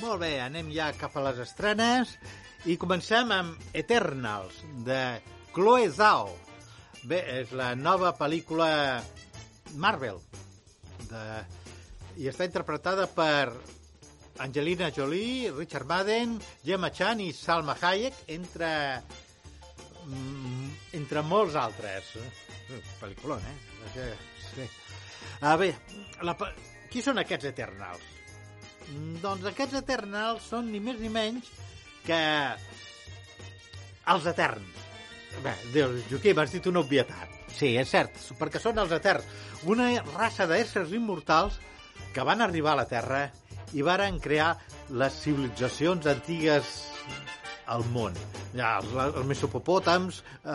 Molt 0.03 0.21
bé, 0.21 0.35
anem 0.45 0.69
ja 0.75 0.93
cap 1.01 1.17
a 1.17 1.23
les 1.31 1.39
estrenes 1.47 2.19
i 2.69 2.77
comencem 2.79 3.33
amb 3.33 3.73
Eternals, 3.73 4.61
de 4.87 5.03
Chloe 5.57 5.89
Zhao. 5.91 6.29
Bé, 7.03 7.19
és 7.43 7.53
la 7.59 7.73
nova 7.75 8.13
pel·lícula 8.15 9.03
Marvel 9.83 10.21
de... 11.09 11.23
i 12.23 12.29
està 12.31 12.47
interpretada 12.47 13.09
per 13.11 13.51
Angelina 14.43 14.91
Jolie, 14.95 15.51
Richard 15.51 15.89
Madden, 15.91 16.37
Gemma 16.65 16.93
Chan 16.95 17.21
i 17.25 17.33
Salma 17.35 17.75
Hayek, 17.81 18.23
entre 18.37 18.71
mm, 20.07 20.69
entre 21.01 21.25
molts 21.27 21.59
altres. 21.59 22.15
Pel·lículon, 23.01 23.43
eh? 23.51 24.07
Sí. 24.53 24.69
Ah, 25.43 25.57
bé, 25.59 25.73
la, 26.23 26.37
qui 26.93 27.03
són 27.03 27.19
aquests 27.21 27.51
Eternals? 27.51 28.07
Mm, 28.93 29.19
Doncs 29.25 29.51
aquests 29.51 29.81
Eternals 29.83 30.47
són 30.55 30.71
ni 30.71 30.81
més 30.81 31.03
ni 31.03 31.11
menys 31.13 31.51
que 32.07 32.23
els 34.15 34.33
Eterns. 34.33 34.92
Bé, 35.41 35.55
Déu, 35.73 35.97
Joaquim, 36.11 36.39
has 36.43 36.53
dit 36.55 36.67
una 36.71 36.83
obvietat. 36.85 37.39
Sí, 37.53 37.75
és 37.81 37.89
cert, 37.89 38.19
perquè 38.39 38.61
són 38.63 38.79
els 38.83 38.93
Eterns, 38.95 39.27
una 39.69 39.89
raça 40.13 40.47
d'éssers 40.51 40.93
immortals 40.97 41.59
que 42.13 42.25
van 42.27 42.45
arribar 42.45 42.75
a 42.75 42.83
la 42.83 42.89
Terra 42.91 43.23
i 43.73 43.85
varen 43.85 44.21
crear 44.21 44.53
les 44.93 45.17
civilitzacions 45.25 46.07
antigues 46.11 46.73
al 47.73 47.85
món. 47.95 48.17
Ja, 48.53 48.75
els, 48.83 48.93
els 49.03 49.27
mesopopòtams, 49.29 50.21
eh, 50.45 50.53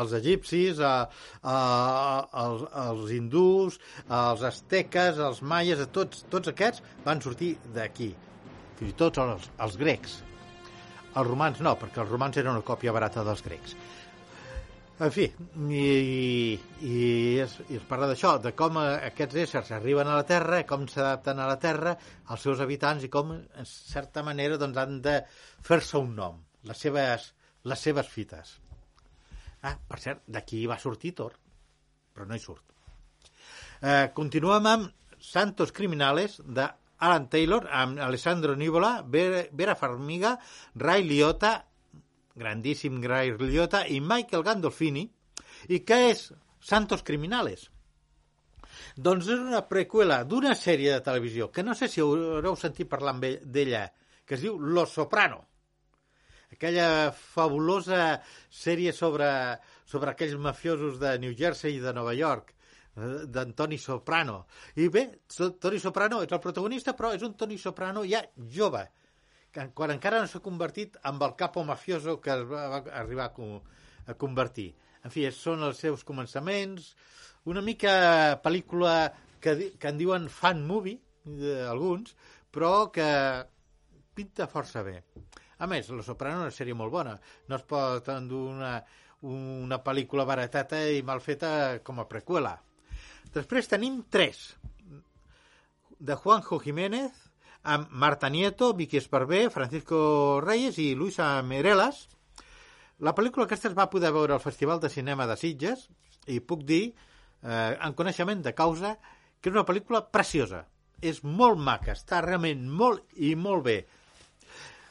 els 0.00 0.14
egipcis, 0.18 0.80
eh, 0.84 1.24
eh, 1.40 2.20
els, 2.44 2.64
els 2.84 3.12
hindús, 3.16 3.80
els 4.20 4.46
asteques, 4.52 5.20
els 5.30 5.42
maies, 5.42 5.84
tots, 5.94 6.26
tots 6.32 6.52
aquests 6.52 6.84
van 7.06 7.24
sortir 7.24 7.54
d'aquí. 7.74 8.12
Fins 8.78 8.92
i 8.92 8.98
tot 8.98 9.20
els, 9.24 9.48
els 9.64 9.80
grecs. 9.80 10.20
Els 11.18 11.26
romans 11.26 11.62
no, 11.64 11.74
perquè 11.80 12.02
els 12.04 12.12
romans 12.12 12.36
eren 12.38 12.54
una 12.54 12.66
còpia 12.66 12.94
barata 12.94 13.24
dels 13.26 13.42
grecs. 13.46 13.74
En 14.98 15.12
fi, 15.14 15.28
i, 15.30 15.82
i, 16.82 16.94
es, 17.38 17.52
i 17.70 17.76
es 17.78 17.84
parla 17.86 18.08
d'això, 18.10 18.32
de 18.42 18.50
com 18.58 18.80
eh, 18.80 18.86
aquests 19.12 19.38
éssers 19.44 19.70
arriben 19.76 20.10
a 20.10 20.16
la 20.18 20.24
Terra, 20.26 20.64
com 20.66 20.88
s'adapten 20.90 21.38
a 21.38 21.46
la 21.46 21.58
Terra, 21.62 21.92
als 22.34 22.42
seus 22.46 22.62
habitants 22.64 23.06
i 23.06 23.10
com, 23.14 23.30
en 23.30 23.68
certa 23.70 24.24
manera, 24.26 24.58
doncs, 24.58 24.80
han 24.82 24.98
de 25.04 25.14
fer-se 25.68 26.02
un 26.02 26.16
nom, 26.18 26.40
les 26.66 26.82
seves, 26.86 27.28
les 27.70 27.86
seves 27.86 28.10
fites. 28.10 28.56
Ah, 29.62 29.76
per 29.78 30.02
cert, 30.02 30.26
d'aquí 30.26 30.64
va 30.70 30.80
sortir 30.82 31.14
Thor, 31.20 31.38
però 32.14 32.26
no 32.26 32.34
hi 32.34 32.42
surt. 32.42 32.74
Eh, 33.78 34.10
continuem 34.18 34.66
amb 34.66 35.14
Santos 35.22 35.70
Criminales, 35.74 36.40
de 36.42 36.66
Alan 36.98 37.28
Taylor, 37.30 37.68
amb 37.70 38.00
Alessandro 38.02 38.56
Nivola, 38.56 39.04
Vera, 39.06 39.74
Farmiga, 39.78 40.36
Ray 40.74 41.04
Liotta, 41.06 41.64
grandíssim 42.34 43.02
Ray 43.02 43.36
Liotta, 43.38 43.84
i 43.86 44.00
Michael 44.00 44.44
Gandolfini. 44.46 45.06
I 45.68 45.82
què 45.86 45.98
és 46.10 46.28
Santos 46.60 47.04
Criminales? 47.06 47.68
Doncs 48.98 49.28
és 49.30 49.38
una 49.38 49.62
preqüela 49.70 50.24
d'una 50.26 50.54
sèrie 50.58 50.90
de 50.94 51.04
televisió 51.06 51.52
que 51.54 51.62
no 51.62 51.74
sé 51.78 51.88
si 51.90 52.02
haureu 52.02 52.56
sentit 52.58 52.90
parlar 52.90 53.14
d'ella, 53.22 53.86
que 54.26 54.34
es 54.34 54.42
diu 54.42 54.58
Los 54.58 54.94
Soprano. 54.98 55.44
Aquella 56.50 57.12
fabulosa 57.12 58.18
sèrie 58.50 58.94
sobre, 58.96 59.28
sobre 59.86 60.14
aquells 60.14 60.38
mafiosos 60.40 60.98
de 60.98 61.18
New 61.22 61.34
Jersey 61.36 61.76
i 61.76 61.82
de 61.82 61.92
Nova 61.94 62.14
York, 62.16 62.54
d'Antoni 63.28 63.78
Soprano. 63.78 64.46
I 64.76 64.88
bé, 64.92 65.04
Toni 65.60 65.78
Soprano 65.82 66.22
és 66.24 66.32
el 66.32 66.40
protagonista, 66.42 66.94
però 66.98 67.12
és 67.14 67.22
un 67.26 67.34
Toni 67.38 67.58
Soprano 67.58 68.04
ja 68.08 68.22
jove, 68.54 68.84
quan 69.74 69.94
encara 69.94 70.20
no 70.22 70.28
s'ha 70.30 70.42
convertit 70.44 70.98
amb 71.08 71.22
el 71.26 71.34
capo 71.38 71.64
mafioso 71.64 72.18
que 72.20 72.34
es 72.34 72.44
va, 72.46 72.82
arribar 73.00 73.30
a, 73.30 73.32
co- 73.34 73.62
a 74.06 74.14
convertir. 74.14 74.72
En 75.04 75.10
fi, 75.14 75.24
són 75.32 75.62
els 75.62 75.78
seus 75.78 76.04
començaments, 76.04 76.92
una 77.48 77.62
mica 77.64 78.38
pel·lícula 78.44 79.12
que, 79.40 79.54
que 79.78 79.88
en 79.88 79.98
diuen 79.98 80.28
fan 80.28 80.64
movie, 80.66 80.98
eh, 81.26 81.64
alguns, 81.70 82.14
però 82.50 82.90
que 82.92 83.06
pinta 84.14 84.48
força 84.50 84.82
bé. 84.82 84.98
A 85.58 85.66
més, 85.66 85.88
Los 85.90 86.06
Soprano 86.06 86.42
és 86.44 86.50
una 86.50 86.54
sèrie 86.54 86.74
molt 86.74 86.92
bona. 86.92 87.16
No 87.48 87.56
es 87.56 87.64
pot 87.66 88.06
endur 88.14 88.44
una, 88.52 88.76
una 89.26 89.78
pel·lícula 89.82 90.26
baratata 90.26 90.84
i 90.90 91.02
mal 91.02 91.22
feta 91.24 91.80
com 91.82 91.98
a 91.98 92.06
preqüela. 92.10 92.52
Després 93.34 93.68
tenim 93.68 94.02
tres. 94.10 94.56
De 95.98 96.14
Juanjo 96.16 96.60
Jiménez, 96.62 97.12
amb 97.62 97.90
Marta 97.90 98.30
Nieto, 98.30 98.72
Vicky 98.74 98.96
Esparvé, 98.96 99.48
Francisco 99.50 100.40
Reyes 100.40 100.78
i 100.78 100.94
Luisa 100.94 101.42
Merelas. 101.42 102.06
La 103.04 103.14
pel·lícula 103.14 103.46
aquesta 103.46 103.68
es 103.68 103.76
va 103.76 103.90
poder 103.90 104.12
veure 104.14 104.34
al 104.34 104.42
Festival 104.42 104.80
de 104.80 104.90
Cinema 104.90 105.26
de 105.28 105.36
Sitges 105.36 105.88
i 106.26 106.40
puc 106.40 106.64
dir, 106.66 106.94
eh, 107.42 107.76
en 107.76 107.94
coneixement 107.94 108.42
de 108.42 108.54
causa, 108.54 108.96
que 109.40 109.50
és 109.50 109.54
una 109.54 109.66
pel·lícula 109.68 110.02
preciosa. 110.10 110.64
És 111.00 111.22
molt 111.22 111.60
maca, 111.60 111.92
està 111.94 112.22
realment 112.24 112.64
molt 112.68 113.04
i 113.14 113.34
molt 113.36 113.64
bé. 113.64 113.78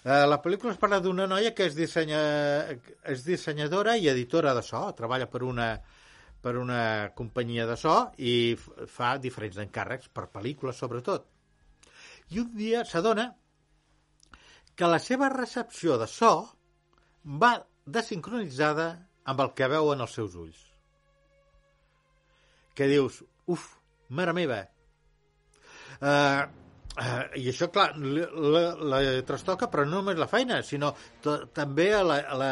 Eh, 0.07 0.25
la 0.29 0.37
pel·lícula 0.43 0.71
es 0.71 0.79
parla 0.79 1.01
d'una 1.03 1.25
noia 1.27 1.51
que 1.55 1.65
és, 1.67 1.75
dissenya, 1.75 2.21
és 3.03 3.25
dissenyadora 3.25 3.97
i 3.97 4.07
editora 4.07 4.53
de 4.55 4.63
so, 4.63 4.85
treballa 4.95 5.27
per 5.27 5.43
una, 5.43 5.73
per 6.41 6.55
una 6.59 7.11
companyia 7.17 7.65
de 7.69 7.75
so 7.79 7.95
i 8.17 8.55
fa 8.91 9.15
diferents 9.21 9.57
encàrrecs 9.63 10.11
per 10.13 10.27
pel·lícules, 10.33 10.77
sobretot. 10.77 11.25
I 12.33 12.41
un 12.43 12.53
dia 12.55 12.83
s'adona 12.85 13.31
que 14.77 14.89
la 14.91 14.99
seva 15.01 15.31
recepció 15.33 15.97
de 15.97 16.07
so 16.11 16.31
va 17.43 17.55
desincronitzada 17.85 18.87
amb 19.27 19.43
el 19.43 19.53
que 19.57 19.69
veuen 19.71 20.03
els 20.03 20.15
seus 20.19 20.35
ulls. 20.37 20.63
Que 22.77 22.85
dius, 22.91 23.23
uf, 23.49 23.71
mare 24.13 24.35
meva, 24.37 24.61
Uh, 25.97 26.45
uh, 26.97 27.23
I 27.37 27.47
això, 27.51 27.69
clar, 27.73 27.91
la, 27.97 28.63
la, 28.81 28.99
trastoca, 29.27 29.69
però 29.71 29.85
no 29.85 30.01
només 30.01 30.19
la 30.19 30.29
feina, 30.31 30.59
sinó 30.65 30.93
també 31.55 31.91
a 31.95 32.03
la, 32.05 32.17
a, 32.19 32.37
la, 32.39 32.51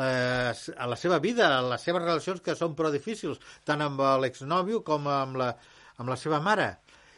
la, 0.00 0.08
a 0.52 0.88
la 0.90 0.98
seva 1.00 1.20
vida, 1.22 1.48
a 1.48 1.62
les 1.74 1.86
seves 1.86 2.04
relacions 2.04 2.42
que 2.44 2.56
són 2.58 2.76
prou 2.78 2.92
difícils, 2.94 3.40
tant 3.64 3.84
amb 3.84 4.02
l'exnòvio 4.22 4.82
com 4.86 5.08
amb 5.10 5.40
la, 5.40 5.50
amb 5.98 6.12
la 6.12 6.18
seva 6.20 6.42
mare. 6.42 6.70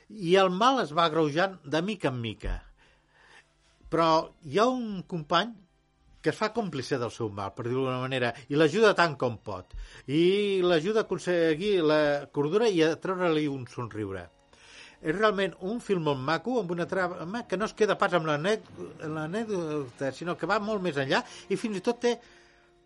I 0.08 0.36
el 0.38 0.52
mal 0.54 0.82
es 0.84 0.92
va 0.94 1.08
agreujant 1.08 1.58
de 1.64 1.82
mica 1.82 2.12
en 2.12 2.20
mica. 2.22 2.56
Però 3.90 4.10
hi 4.46 4.58
ha 4.58 4.68
un 4.70 5.02
company 5.08 5.54
que 6.22 6.32
es 6.32 6.38
fa 6.38 6.50
còmplice 6.54 6.98
del 6.98 7.12
seu 7.14 7.28
mal, 7.30 7.52
per 7.54 7.68
dir-ho 7.68 7.84
d'alguna 7.84 8.02
manera, 8.02 8.32
i 8.50 8.58
l'ajuda 8.58 8.96
tant 8.98 9.14
com 9.18 9.36
pot. 9.46 9.76
I 10.10 10.62
l'ajuda 10.64 11.04
a 11.04 11.06
aconseguir 11.06 11.76
la 11.86 12.00
cordura 12.34 12.66
i 12.66 12.82
a 12.82 12.96
treure-li 12.98 13.46
un 13.46 13.68
somriure 13.70 14.24
és 15.02 15.14
realment 15.16 15.54
un 15.68 15.80
film 15.84 16.06
molt 16.08 16.22
maco 16.22 16.58
amb 16.60 16.72
una 16.72 16.86
trama 16.88 17.44
que 17.48 17.58
no 17.58 17.68
es 17.68 17.76
queda 17.76 17.98
pas 18.00 18.14
amb 18.16 18.26
l'anècdota, 18.28 20.12
sinó 20.12 20.36
que 20.36 20.48
va 20.48 20.58
molt 20.62 20.82
més 20.84 20.98
enllà 21.00 21.22
i 21.48 21.60
fins 21.60 21.78
i 21.80 21.84
tot 21.84 22.00
té 22.04 22.16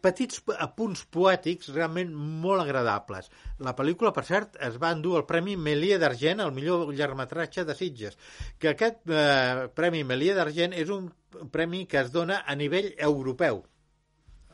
petits 0.01 0.41
apunts 0.57 1.03
poètics 1.13 1.71
realment 1.75 2.13
molt 2.15 2.63
agradables. 2.63 3.29
La 3.61 3.75
pel·lícula, 3.77 4.13
per 4.17 4.25
cert, 4.25 4.57
es 4.65 4.79
va 4.81 4.93
endur 4.97 5.19
el 5.19 5.27
Premi 5.29 5.57
Melier 5.61 5.99
d'Argent, 6.01 6.41
el 6.41 6.55
millor 6.57 6.89
llargmetratge 6.97 7.67
de 7.69 7.77
Sitges, 7.77 8.17
que 8.59 8.73
aquest 8.73 9.05
eh, 9.13 9.69
Premi 9.77 10.03
Melier 10.09 10.37
d'Argent 10.39 10.77
és 10.77 10.93
un 10.95 11.11
premi 11.53 11.85
que 11.87 12.01
es 12.01 12.13
dona 12.13 12.41
a 12.47 12.57
nivell 12.57 12.91
europeu, 12.97 13.63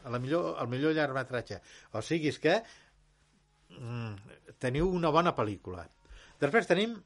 la 0.07 0.21
millor, 0.23 0.57
el 0.63 0.71
millor 0.71 0.95
llargmetratge. 0.95 1.61
O 1.95 2.03
sigui, 2.03 2.35
que 2.43 2.59
mm, 3.71 4.57
teniu 4.63 4.91
una 4.91 5.15
bona 5.15 5.35
pel·lícula. 5.35 5.87
Després 6.43 6.69
tenim 6.69 6.99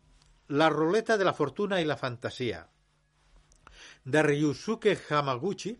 La 0.50 0.68
ruleta 0.68 1.16
de 1.16 1.24
la 1.24 1.34
fortuna 1.36 1.78
i 1.78 1.86
la 1.86 1.96
fantasia, 1.96 2.64
de 4.04 4.22
Ryusuke 4.22 4.96
Hamaguchi, 5.10 5.76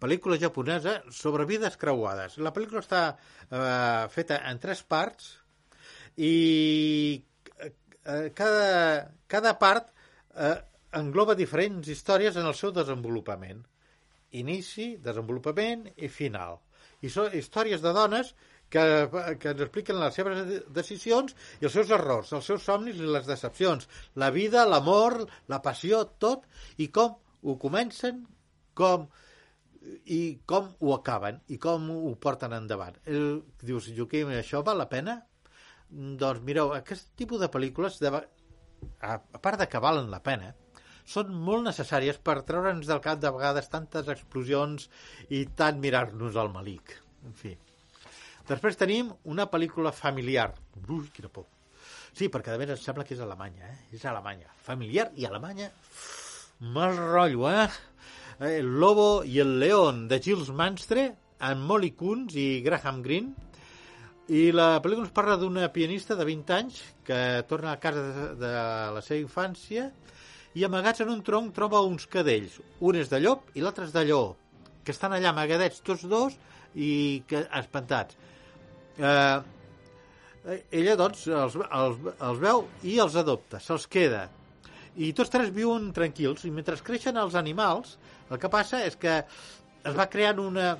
pel·lícula 0.00 0.38
japonesa 0.40 1.00
sobre 1.12 1.44
vides 1.48 1.76
creuades. 1.80 2.38
La 2.38 2.52
pel·lícula 2.56 2.82
està 2.84 3.02
eh, 3.12 4.08
feta 4.12 4.40
en 4.50 4.60
tres 4.62 4.82
parts 4.84 5.32
i 6.16 6.32
eh, 7.60 8.28
cada, 8.36 9.12
cada 9.28 9.54
part 9.60 9.92
eh, 10.36 10.56
engloba 10.96 11.36
diferents 11.36 11.88
històries 11.88 12.36
en 12.36 12.48
el 12.48 12.56
seu 12.56 12.72
desenvolupament. 12.76 13.64
Inici, 14.36 14.94
desenvolupament 15.00 15.86
i 15.96 16.08
final. 16.12 16.60
I 17.04 17.12
són 17.12 17.34
històries 17.36 17.82
de 17.84 17.92
dones 17.96 18.32
que, 18.76 19.34
que 19.40 19.52
ens 19.54 19.66
expliquen 19.66 20.00
les 20.00 20.16
seves 20.20 20.54
decisions 20.76 21.36
i 21.60 21.68
els 21.68 21.76
seus 21.76 21.92
errors, 21.96 22.32
els 22.36 22.48
seus 22.52 22.64
somnis 22.68 23.00
i 23.00 23.08
les 23.08 23.28
decepcions, 23.28 23.88
la 24.22 24.30
vida, 24.34 24.66
l'amor, 24.68 25.22
la 25.52 25.62
passió, 25.64 26.04
tot, 26.22 26.44
i 26.82 26.90
com 26.94 27.16
ho 27.46 27.56
comencen, 27.62 28.24
com 28.76 29.08
i 30.10 30.20
com 30.50 30.72
ho 30.82 30.92
acaben 30.96 31.38
i 31.54 31.58
com 31.62 31.88
ho 31.94 32.12
porten 32.22 32.54
endavant. 32.56 32.98
El, 33.06 33.42
dius, 33.62 33.88
Joaquim, 33.96 34.32
això 34.34 34.62
val 34.66 34.80
la 34.82 34.88
pena? 34.90 35.20
Doncs 35.88 36.42
mireu, 36.46 36.72
aquest 36.74 37.12
tipus 37.18 37.42
de 37.42 37.50
pel·lícules, 37.52 38.00
de, 38.02 38.10
a, 38.10 39.12
a 39.14 39.42
part 39.42 39.62
de 39.62 39.68
que 39.70 39.82
valen 39.82 40.10
la 40.10 40.22
pena, 40.26 40.52
són 41.06 41.30
molt 41.48 41.68
necessàries 41.68 42.18
per 42.18 42.40
treure'ns 42.48 42.90
del 42.90 43.02
cap 43.04 43.22
de 43.22 43.30
vegades 43.36 43.70
tantes 43.70 44.10
explosions 44.16 44.90
i 45.30 45.44
tant 45.60 45.78
mirar-nos 45.82 46.38
al 46.42 46.50
malic. 46.54 46.98
En 47.26 47.38
fi. 47.38 47.54
Després 48.46 48.78
tenim 48.78 49.10
una 49.26 49.48
pel·lícula 49.50 49.90
familiar. 49.90 50.52
Ui, 50.86 51.08
quina 51.14 51.30
por. 51.32 51.48
Sí, 52.16 52.28
perquè 52.32 52.54
a 52.54 52.60
més 52.60 52.70
em 52.72 52.78
sembla 52.80 53.04
que 53.04 53.16
és 53.16 53.20
Alemanya, 53.20 53.72
eh? 53.72 53.78
És 53.96 54.04
Alemanya. 54.06 54.52
Familiar 54.64 55.10
i 55.18 55.26
Alemanya. 55.26 55.72
Mal 56.72 56.94
rotllo, 56.96 57.50
eh? 57.50 57.66
El 58.46 58.70
lobo 58.80 59.24
i 59.24 59.40
el 59.42 59.58
león 59.58 60.06
de 60.08 60.20
Gilles 60.22 60.52
Manstre 60.54 61.08
amb 61.48 61.66
Molly 61.68 61.90
Kunz 61.96 62.36
i 62.36 62.62
Graham 62.64 63.02
Greene 63.04 63.46
i 64.32 64.50
la 64.54 64.80
pel·lícula 64.82 65.06
ens 65.06 65.14
parla 65.14 65.36
d'una 65.38 65.68
pianista 65.74 66.16
de 66.18 66.24
20 66.26 66.54
anys 66.56 66.80
que 67.06 67.18
torna 67.50 67.72
a 67.72 67.80
casa 67.82 68.02
de, 68.02 68.26
de 68.40 68.52
la 68.96 69.02
seva 69.04 69.20
infància 69.20 69.90
i 70.56 70.64
amagats 70.66 71.04
en 71.04 71.12
un 71.12 71.22
tronc 71.22 71.52
troba 71.54 71.82
uns 71.84 72.06
cadells. 72.10 72.56
Un 72.80 72.96
és 72.98 73.12
de 73.12 73.20
llop 73.22 73.50
i 73.54 73.62
l'altre 73.62 73.86
és 73.86 73.92
de 73.94 74.06
lleó, 74.08 74.36
que 74.82 74.94
estan 74.94 75.12
allà 75.12 75.34
amagadets 75.34 75.82
tots 75.84 76.06
dos 76.08 76.38
i 76.74 77.22
que, 77.28 77.44
espantats. 77.60 78.16
Eh, 78.96 79.42
ella, 80.70 80.96
doncs, 80.96 81.26
els, 81.26 81.56
els, 81.58 82.10
els 82.22 82.42
veu 82.42 82.66
i 82.86 82.98
els 83.02 83.16
adopta, 83.18 83.60
se'ls 83.62 83.86
queda. 83.90 84.26
I 84.96 85.10
tots 85.16 85.32
tres 85.32 85.50
viuen 85.52 85.90
tranquils, 85.96 86.46
i 86.46 86.52
mentre 86.54 86.78
creixen 86.84 87.18
els 87.20 87.34
animals, 87.36 87.96
el 88.30 88.40
que 88.40 88.50
passa 88.52 88.84
és 88.86 88.96
que 88.96 89.18
es 89.86 89.96
va 89.96 90.06
creant 90.10 90.40
una, 90.40 90.70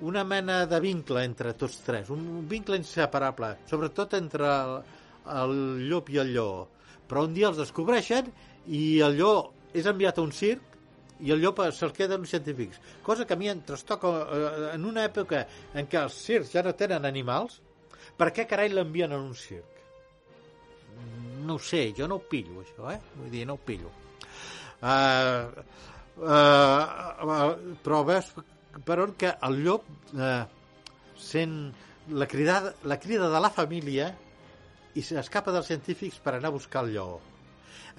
una 0.00 0.24
mena 0.24 0.62
de 0.70 0.80
vincle 0.80 1.24
entre 1.26 1.52
tots 1.58 1.80
tres, 1.84 2.10
un 2.14 2.46
vincle 2.48 2.78
inseparable, 2.78 3.56
sobretot 3.70 4.14
entre 4.18 4.48
el, 4.48 4.74
el 5.42 5.54
llop 5.90 6.10
i 6.14 6.22
el 6.22 6.32
lleó. 6.36 6.66
Però 7.08 7.26
un 7.26 7.34
dia 7.36 7.50
els 7.50 7.60
descobreixen 7.60 8.30
i 8.66 9.00
el 9.04 9.18
lleó 9.18 9.34
és 9.76 9.86
enviat 9.90 10.18
a 10.18 10.24
un 10.24 10.32
circ 10.32 10.67
i 11.20 11.32
el 11.34 11.40
llop 11.42 11.62
se'l 11.74 11.94
queda 11.94 12.18
uns 12.18 12.30
científics. 12.34 12.80
Cosa 13.02 13.26
que 13.26 13.34
a 13.34 13.40
mi 13.40 13.50
em 13.50 13.62
trastoca 13.66 14.10
eh, 14.10 14.50
en 14.74 14.84
una 14.86 15.06
època 15.08 15.44
en 15.74 15.88
què 15.90 16.02
els 16.02 16.18
circs 16.26 16.52
ja 16.54 16.62
no 16.66 16.76
tenen 16.78 17.08
animals, 17.08 17.60
per 18.18 18.30
què 18.34 18.46
carai 18.50 18.70
l'envien 18.72 19.14
a 19.14 19.18
un 19.22 19.34
circ? 19.38 19.74
No 21.46 21.56
ho 21.56 21.62
sé, 21.62 21.88
jo 21.96 22.08
no 22.10 22.18
ho 22.18 22.26
pillo, 22.28 22.60
això, 22.62 22.90
eh? 22.92 23.00
Vull 23.16 23.32
dir, 23.32 23.44
no 23.48 23.56
ho 23.56 23.64
pillo. 23.64 23.90
Uh, 24.78 25.64
uh, 26.22 27.26
uh, 27.26 27.76
però 27.82 28.02
veus 28.06 28.30
per 28.84 28.98
on 29.02 29.14
que 29.18 29.32
el 29.42 29.58
llop 29.64 29.86
eh, 30.14 30.44
sent 31.18 31.54
la, 32.10 32.26
crida, 32.26 32.74
la 32.84 32.98
crida 33.00 33.28
de 33.32 33.40
la 33.42 33.50
família 33.50 34.12
i 34.94 35.02
s'escapa 35.04 35.54
dels 35.54 35.68
científics 35.70 36.20
per 36.22 36.36
anar 36.36 36.52
a 36.52 36.56
buscar 36.56 36.84
el 36.84 36.94
lleó. 36.94 37.18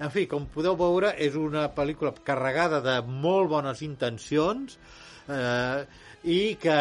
En 0.00 0.08
fi, 0.08 0.24
com 0.26 0.46
podeu 0.48 0.78
veure, 0.80 1.12
és 1.20 1.34
una 1.36 1.66
pel·lícula 1.76 2.14
carregada 2.24 2.80
de 2.80 2.96
molt 3.04 3.50
bones 3.52 3.82
intencions 3.84 4.78
eh, 5.28 5.84
i 6.24 6.56
que 6.60 6.76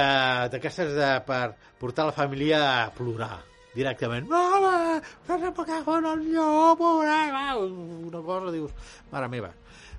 d'aquestes 0.54 0.94
de, 0.96 1.10
per 1.28 1.56
portar 1.82 2.06
la 2.08 2.16
família 2.16 2.62
a 2.86 2.90
plorar 2.96 3.42
directament. 3.76 4.30
Mama, 4.32 5.02
que 5.28 5.38
se 5.38 5.52
me 5.52 5.66
cago 5.66 5.98
en 5.98 6.06
el 6.06 6.22
llop, 6.34 6.80
una 6.82 8.22
cosa, 8.24 8.54
dius, 8.56 8.72
mare 9.12 9.28
meva. 9.32 9.52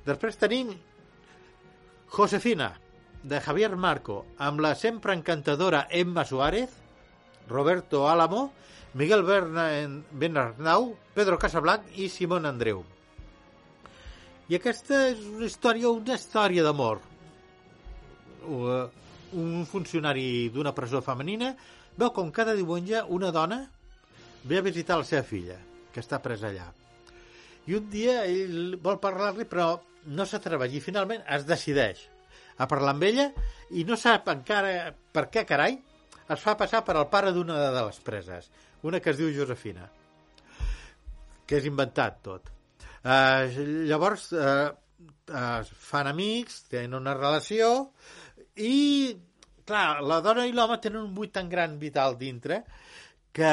Després 0.06 0.40
tenim 0.40 0.72
Josefina, 2.11 2.72
de 3.22 3.40
Javier 3.44 3.76
Marco, 3.76 4.22
amb 4.38 4.62
la 4.64 4.72
sempre 4.74 5.12
encantadora 5.12 5.87
Emma 5.90 6.24
Suárez, 6.24 6.70
Roberto 7.48 8.09
Álamo, 8.09 8.52
Miguel 8.94 9.22
Bernarnau, 9.24 10.94
Pedro 11.14 11.38
Casablanc 11.38 11.85
i 12.00 12.09
Simón 12.09 12.48
Andreu. 12.48 12.83
I 14.50 14.56
aquesta 14.58 15.04
és 15.12 15.20
una 15.30 15.46
història, 15.46 15.92
una 15.94 16.16
història 16.18 16.64
d'amor. 16.66 16.98
Un 18.50 19.60
funcionari 19.70 20.48
d'una 20.50 20.72
presó 20.74 20.98
femenina 21.06 21.52
veu 22.00 22.10
com 22.16 22.32
cada 22.34 22.56
diumenge 22.58 23.04
una 23.14 23.30
dona 23.30 23.60
ve 24.50 24.58
a 24.58 24.66
visitar 24.66 24.98
la 24.98 25.06
seva 25.06 25.22
filla, 25.22 25.60
que 25.94 26.02
està 26.02 26.18
presa 26.18 26.50
allà. 26.50 26.66
I 27.70 27.78
un 27.78 27.86
dia 27.94 28.24
ell 28.26 28.74
vol 28.82 28.98
parlar-li, 28.98 29.46
però 29.46 29.76
no 30.10 30.26
s'atreveix 30.26 30.74
i 30.74 30.82
finalment 30.82 31.22
es 31.30 31.46
decideix 31.46 32.02
a 32.58 32.66
parlar 32.66 32.96
amb 32.96 33.06
ella 33.06 33.30
i 33.70 33.84
no 33.86 33.96
sap 34.00 34.32
encara 34.32 34.94
per 35.14 35.28
què 35.30 35.46
carai 35.46 35.78
es 36.30 36.42
fa 36.42 36.56
passar 36.58 36.82
per 36.82 36.96
al 36.96 37.06
pare 37.12 37.30
d'una 37.36 37.68
de 37.70 37.84
les 37.84 38.02
preses, 38.02 38.50
una 38.82 38.98
que 38.98 39.14
es 39.14 39.18
diu 39.20 39.30
Josefina, 39.34 39.86
que 41.46 41.60
és 41.60 41.70
inventat 41.70 42.18
tot. 42.26 42.56
Uh, 43.00 43.48
llavors 43.88 44.26
uh, 44.36 44.68
uh, 45.32 45.70
fan 45.90 46.10
amics, 46.10 46.62
tenen 46.68 46.98
una 46.98 47.14
relació 47.16 47.70
i, 48.60 49.16
clar, 49.64 50.02
la 50.04 50.20
dona 50.24 50.44
i 50.44 50.52
l'home 50.52 50.76
tenen 50.84 51.06
un 51.06 51.14
buit 51.16 51.32
tan 51.32 51.48
gran 51.48 51.78
vital 51.80 52.18
dintre 52.20 52.62
que 53.32 53.52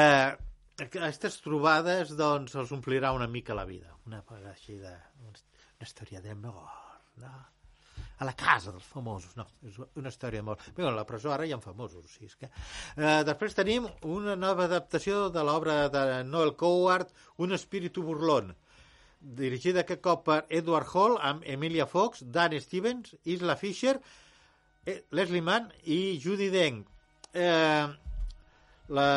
aquestes 0.84 1.40
trobades 1.42 2.12
doncs 2.18 2.58
els 2.60 2.74
omplirà 2.76 3.14
una 3.16 3.28
mica 3.30 3.56
la 3.56 3.66
vida. 3.68 3.94
Una 4.06 4.22
així 4.50 4.76
de... 4.80 4.92
una 5.24 5.86
història 5.86 6.20
d'amor, 6.20 6.68
no? 7.22 7.32
a 8.18 8.24
la 8.24 8.34
casa 8.34 8.72
dels 8.74 8.86
famosos. 8.86 9.34
No, 9.38 9.46
és 9.66 9.78
una 9.98 10.10
història 10.10 10.42
molt... 10.42 10.62
Bé, 10.74 10.84
a 10.86 10.94
la 10.94 11.06
presó 11.06 11.32
ara 11.34 11.46
hi 11.46 11.52
ha 11.54 11.60
famosos, 11.62 12.04
o 12.04 12.10
sigui, 12.12 12.30
és 12.30 12.38
que... 12.38 12.50
Eh, 12.96 13.20
després 13.26 13.54
tenim 13.54 13.86
una 14.10 14.34
nova 14.38 14.66
adaptació 14.66 15.28
de 15.34 15.44
l'obra 15.46 15.84
de 15.94 16.22
Noel 16.26 16.56
Coward, 16.58 17.14
Un 17.38 17.54
espíritu 17.54 18.02
burlón, 18.02 18.50
dirigida 19.20 19.82
aquest 19.82 20.02
cop 20.04 20.24
per 20.26 20.44
Edward 20.48 20.88
Hall, 20.94 21.16
amb 21.20 21.46
Emilia 21.46 21.86
Fox, 21.86 22.22
Dan 22.22 22.54
Stevens, 22.60 23.14
Isla 23.24 23.56
Fisher, 23.56 23.98
eh, 24.84 25.04
Leslie 25.10 25.42
Mann 25.42 25.72
i 25.84 26.18
Judy 26.22 26.48
Deng. 26.50 26.84
Eh, 27.32 27.86
la 28.88 29.08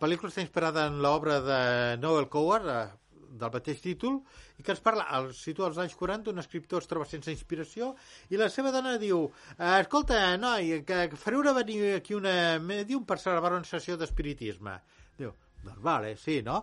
pel·lícula 0.00 0.28
està 0.28 0.42
inspirada 0.44 0.86
en 0.86 0.98
l'obra 1.00 1.40
de 1.40 1.60
Noel 2.02 2.28
Coward, 2.28 2.68
eh, 2.68 3.08
del 3.38 3.52
mateix 3.54 3.80
títol, 3.80 4.18
i 4.58 4.64
que 4.66 4.72
ens 4.74 4.82
parla, 4.82 5.06
el 5.18 5.30
situa 5.36 5.68
als 5.68 5.78
anys 5.78 5.94
40, 5.96 6.32
un 6.32 6.42
escriptor 6.42 6.82
es 6.82 6.90
troba 6.90 7.06
sense 7.06 7.30
inspiració 7.30 7.92
i 8.32 8.40
la 8.40 8.48
seva 8.50 8.72
dona 8.74 8.96
diu 8.98 9.28
eh, 9.28 9.78
escolta, 9.78 10.18
noi, 10.36 10.80
que 10.88 11.06
faré 11.16 11.38
una 11.38 11.54
venir 11.56 11.94
aquí 11.96 12.16
una 12.18 12.58
medium 12.58 13.06
per 13.06 13.20
celebrar 13.22 13.54
una 13.60 13.68
sessió 13.68 13.96
d'espiritisme. 13.96 14.80
Diu, 15.18 15.32
doncs 15.68 15.84
vale, 15.84 16.14
sí, 16.20 16.40
no? 16.44 16.62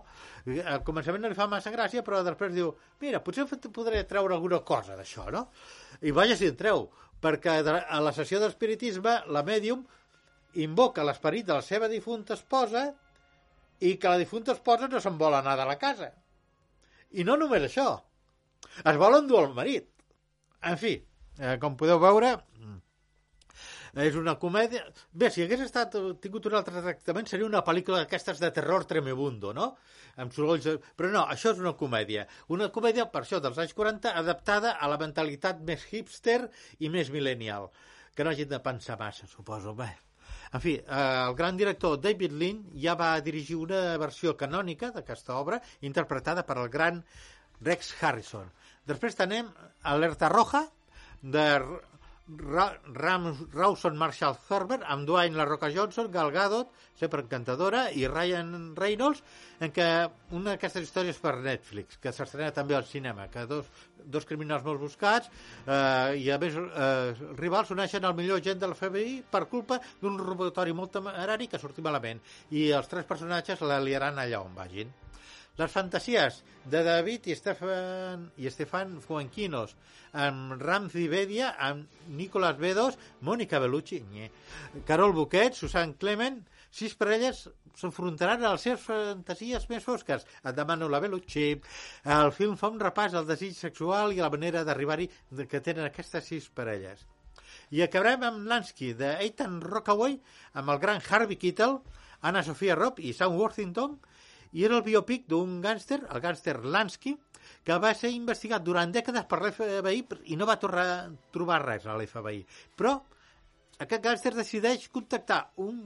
Al 0.66 0.82
començament 0.86 1.24
no 1.24 1.30
li 1.32 1.38
fa 1.38 1.48
massa 1.50 1.72
gràcia, 1.74 2.02
però 2.06 2.22
després 2.26 2.54
diu, 2.54 2.72
mira, 3.02 3.22
potser 3.24 3.46
podré 3.70 4.02
treure 4.08 4.36
alguna 4.36 4.60
cosa 4.66 4.98
d'això, 4.98 5.28
no? 5.32 5.46
I 6.02 6.14
vaja 6.16 6.36
si 6.36 6.50
en 6.50 6.58
treu, 6.58 6.88
perquè 7.22 7.60
a 7.62 8.00
la 8.02 8.12
sessió 8.12 8.40
d'espiritisme 8.42 9.16
la 9.32 9.42
mèdium 9.46 9.86
invoca 10.62 11.04
l'esperit 11.04 11.46
de 11.46 11.56
la 11.56 11.64
seva 11.64 11.88
difunta 11.88 12.36
esposa 12.36 12.88
i 13.80 13.96
que 14.00 14.08
la 14.08 14.20
difunta 14.20 14.54
esposa 14.56 14.88
no 14.88 15.00
se'n 15.00 15.18
vol 15.20 15.36
anar 15.36 15.56
de 15.58 15.66
la 15.68 15.76
casa. 15.80 16.10
I 17.16 17.24
no 17.24 17.36
només 17.40 17.68
això, 17.68 17.90
es 18.84 19.00
vol 19.00 19.18
endur 19.20 19.44
el 19.44 19.54
marit. 19.56 19.88
En 20.66 20.78
fi, 20.80 20.96
eh, 21.38 21.56
com 21.60 21.76
podeu 21.76 22.00
veure, 22.02 22.32
és 24.04 24.16
una 24.20 24.34
comèdia... 24.36 24.82
Bé, 25.16 25.30
si 25.32 25.42
hagués 25.44 25.62
estat, 25.64 25.94
tingut 26.20 26.46
un 26.50 26.56
altre 26.58 26.82
tractament, 26.84 27.28
seria 27.30 27.48
una 27.48 27.62
pel·lícula 27.64 28.02
d'aquestes 28.02 28.42
de 28.42 28.50
terror 28.52 28.84
tremebundo, 28.88 29.54
no? 29.56 29.70
Amb 30.20 30.34
sorolls... 30.36 30.68
Però 30.98 31.08
no, 31.14 31.22
això 31.32 31.54
és 31.54 31.62
una 31.62 31.72
comèdia. 31.80 32.26
Una 32.52 32.68
comèdia, 32.74 33.06
per 33.12 33.22
això, 33.24 33.40
dels 33.40 33.60
anys 33.62 33.72
40, 33.78 34.12
adaptada 34.20 34.74
a 34.76 34.90
la 34.92 35.00
mentalitat 35.00 35.62
més 35.64 35.86
hipster 35.88 36.42
i 36.84 36.92
més 36.92 37.12
millennial. 37.14 37.70
Que 38.16 38.24
no 38.24 38.34
hagin 38.34 38.52
de 38.52 38.60
pensar 38.64 38.98
massa, 39.00 39.28
suposo. 39.30 39.72
Bé, 39.78 39.88
en 40.52 40.60
fi, 40.60 40.76
eh, 40.76 41.00
el 41.22 41.34
gran 41.40 41.56
director 41.56 41.96
David 42.00 42.36
Lean 42.36 42.62
ja 42.76 42.94
va 43.00 43.14
dirigir 43.24 43.56
una 43.60 43.82
versió 44.02 44.36
canònica 44.36 44.92
d'aquesta 44.92 45.40
obra, 45.40 45.62
interpretada 45.80 46.44
per 46.44 46.60
el 46.60 46.68
gran 46.68 47.02
Rex 47.64 47.94
Harrison. 48.02 48.52
Després 48.86 49.16
tenim 49.16 49.48
Alerta 49.88 50.28
Roja, 50.28 50.66
de 51.22 51.46
Ra 52.26 52.72
Ram 52.92 53.28
Rawson 53.52 53.96
Marshall 53.96 54.36
Thurber 54.48 54.80
amb 54.90 55.06
Dwayne 55.06 55.36
La 55.38 55.44
Roca 55.46 55.68
Johnson, 55.70 56.10
Gal 56.10 56.32
Gadot, 56.34 56.72
sempre 56.98 57.22
encantadora, 57.22 57.84
i 57.94 58.08
Ryan 58.10 58.74
Reynolds, 58.74 59.22
en 59.62 59.70
què 59.70 59.86
una 60.34 60.56
d'aquestes 60.56 60.88
històries 60.88 61.20
per 61.22 61.36
Netflix, 61.44 62.00
que 62.02 62.10
s'estrena 62.10 62.50
també 62.56 62.74
al 62.74 62.88
cinema, 62.88 63.28
que 63.30 63.46
dos, 63.46 63.70
dos 64.02 64.26
criminals 64.26 64.66
molt 64.66 64.82
buscats 64.82 65.30
eh, 65.30 66.18
i 66.18 66.26
a 66.34 66.40
més 66.42 66.58
eh, 66.58 67.14
rivals 67.38 67.70
uneixen 67.76 68.10
el 68.10 68.18
millor 68.18 68.42
gent 68.42 68.58
de 68.58 68.72
la 68.72 68.78
FBI 68.78 69.20
per 69.30 69.46
culpa 69.46 69.78
d'un 70.02 70.18
robatori 70.18 70.74
molt 70.74 70.96
temerari 70.98 71.46
que 71.46 71.62
sortim 71.62 71.86
malament 71.86 72.18
i 72.50 72.72
els 72.74 72.90
tres 72.90 73.06
personatges 73.06 73.62
la 73.62 73.78
liaran 73.78 74.18
allà 74.18 74.42
on 74.42 74.58
vagin. 74.58 74.90
Les 75.56 75.72
fantasies 75.72 76.42
de 76.68 76.82
David 76.84 77.30
i 77.32 77.34
Stefan, 77.38 78.26
i 78.36 78.50
Stefan 78.52 78.98
Fuenquinos 79.00 79.72
amb 80.12 80.56
Ramzi 80.60 81.06
Bedia, 81.08 81.54
amb 81.56 82.10
Nicolas 82.18 82.58
Bedos, 82.60 82.98
Mònica 83.24 83.60
Bellucci, 83.62 84.02
nye, 84.10 84.28
Carol 84.88 85.14
Buquet, 85.16 85.56
Susan 85.56 85.94
Clement, 85.96 86.42
sis 86.76 86.92
parelles 87.00 87.46
s'enfrontaran 87.76 88.44
a 88.44 88.52
les 88.52 88.66
seves 88.66 88.84
fantasies 88.84 89.64
més 89.70 89.84
fosques. 89.84 90.24
Et 90.44 90.56
demano 90.56 90.88
la 90.92 91.00
Bellucci. 91.00 91.46
El 92.16 92.32
film 92.36 92.56
fa 92.60 92.70
un 92.72 92.80
repàs 92.80 93.16
al 93.16 93.28
desig 93.28 93.56
sexual 93.56 94.12
i 94.12 94.20
a 94.20 94.26
la 94.26 94.32
manera 94.32 94.64
d'arribar-hi 94.64 95.08
que 95.48 95.60
tenen 95.60 95.88
aquestes 95.88 96.32
sis 96.32 96.48
parelles. 96.48 97.04
I 97.72 97.82
acabarem 97.84 98.24
amb 98.28 98.48
Lansky, 98.48 98.92
de 98.94 99.14
Ethan 99.24 99.60
Rockaway, 99.64 100.18
amb 100.54 100.72
el 100.74 100.82
gran 100.84 101.00
Harvey 101.00 101.40
Keitel, 101.40 101.80
Anna 102.28 102.42
Sofia 102.44 102.76
Robb 102.76 103.00
i 103.00 103.12
Sam 103.16 103.36
Worthington, 103.40 103.96
i 104.56 104.64
era 104.64 104.78
el 104.78 104.84
biopic 104.86 105.26
d'un 105.28 105.58
gàngster, 105.64 106.00
el 106.08 106.22
gàngster 106.24 106.56
Lansky, 106.64 107.12
que 107.66 107.76
va 107.82 107.92
ser 107.94 108.10
investigat 108.14 108.64
durant 108.64 108.92
dècades 108.94 109.26
per 109.28 109.42
l'FBI 109.42 110.02
i 110.32 110.38
no 110.40 110.48
va 110.48 110.58
tornar 110.62 110.86
a 110.94 111.04
trobar 111.34 111.60
res 111.64 111.86
a 111.86 111.96
l'FBI. 111.98 112.40
Però 112.78 112.96
aquest 113.84 114.02
gàngster 114.02 114.32
decideix 114.36 114.88
contactar 114.94 115.42
un, 115.62 115.84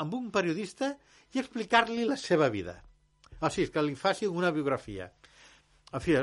amb 0.00 0.16
un 0.16 0.30
periodista 0.32 0.94
i 1.34 1.42
explicar-li 1.42 2.08
la 2.08 2.16
seva 2.20 2.48
vida. 2.52 2.78
O 3.40 3.50
sigui, 3.52 3.68
que 3.74 3.84
li 3.84 3.96
faci 3.98 4.28
una 4.30 4.52
biografia. 4.54 5.10
En 5.92 6.02
fi, 6.02 6.16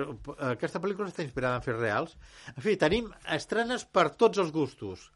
aquesta 0.50 0.82
pel·lícula 0.82 1.12
està 1.12 1.24
inspirada 1.24 1.60
en 1.60 1.66
fets 1.66 1.80
reals. 1.80 2.16
En 2.56 2.64
fi, 2.66 2.74
tenim 2.80 3.12
estrenes 3.38 3.86
per 3.86 4.10
tots 4.20 4.42
els 4.42 4.52
gustos. 4.56 5.12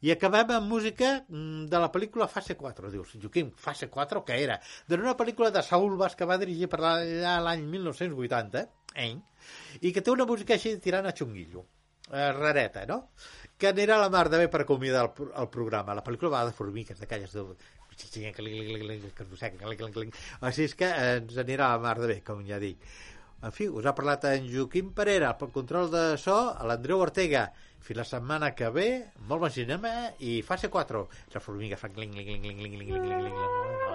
I 0.00 0.14
acabem 0.14 0.48
amb 0.54 0.70
música 0.72 1.10
mm, 1.28 1.66
de 1.68 1.80
la 1.82 1.90
pel·lícula 1.92 2.28
Fase 2.28 2.56
4. 2.56 2.90
Dius, 2.92 3.16
Joaquim, 3.20 3.50
Fase 3.52 3.90
4 3.92 4.22
què 4.24 4.38
era? 4.44 4.56
Doncs 4.88 5.04
una 5.04 5.16
pel·lícula 5.18 5.50
de 5.52 5.62
Saúl 5.66 5.98
Bas 6.00 6.16
que 6.16 6.28
va 6.28 6.38
dirigir 6.40 6.70
per 6.72 6.80
l'any 6.80 7.66
1980, 7.74 8.64
eh? 8.96 9.12
i 9.80 9.92
que 9.92 10.00
té 10.00 10.14
una 10.14 10.26
música 10.30 10.56
així 10.56 10.72
tirant 10.80 11.08
a 11.08 11.12
xunguillo. 11.16 11.66
Eh, 12.10 12.32
rareta, 12.34 12.86
no? 12.88 13.12
Que 13.60 13.68
anirà 13.70 13.98
a 13.98 14.06
la 14.06 14.10
mar 14.10 14.24
de 14.32 14.40
bé 14.40 14.48
per 14.50 14.64
acomiadar 14.64 15.04
el, 15.04 15.30
el 15.44 15.50
programa. 15.52 15.94
La 15.94 16.06
pel·lícula 16.06 16.32
va 16.32 16.46
de 16.48 16.56
formiques, 16.56 16.98
de 16.98 17.06
calles 17.10 17.36
de... 17.36 17.44
Així 20.48 20.64
és 20.64 20.74
que 20.80 20.88
ens 20.88 21.36
anirà 21.44 21.68
a 21.68 21.76
la 21.76 21.84
mar 21.84 21.98
de 22.00 22.08
bé, 22.08 22.22
com 22.24 22.40
ja 22.48 22.58
dic. 22.62 22.80
En 23.44 23.52
fi, 23.56 23.68
us 23.68 23.86
ha 23.88 23.92
parlat 23.96 24.24
en 24.32 24.48
Joaquim 24.48 24.90
Parera, 24.96 25.34
pel 25.36 25.52
control 25.52 25.92
de 25.92 26.04
so, 26.20 26.36
l'Andreu 26.68 27.04
Ortega, 27.04 27.46
fins 27.80 28.00
la 28.02 28.08
setmana 28.08 28.52
que 28.56 28.70
ve, 28.74 28.88
molt 29.26 29.46
bon 29.46 29.54
cinema 29.54 29.94
i 30.20 30.40
fase 30.46 30.70
4. 30.72 31.06
La 31.34 31.44
formiga 31.44 31.80
fa 31.80 31.92
cling, 31.94 32.12
cling, 32.16 32.28
cling, 32.28 32.60
cling, 32.60 32.76
cling, 32.76 32.76
cling, 32.78 33.08
cling, 33.08 33.40
cling. 33.40 33.89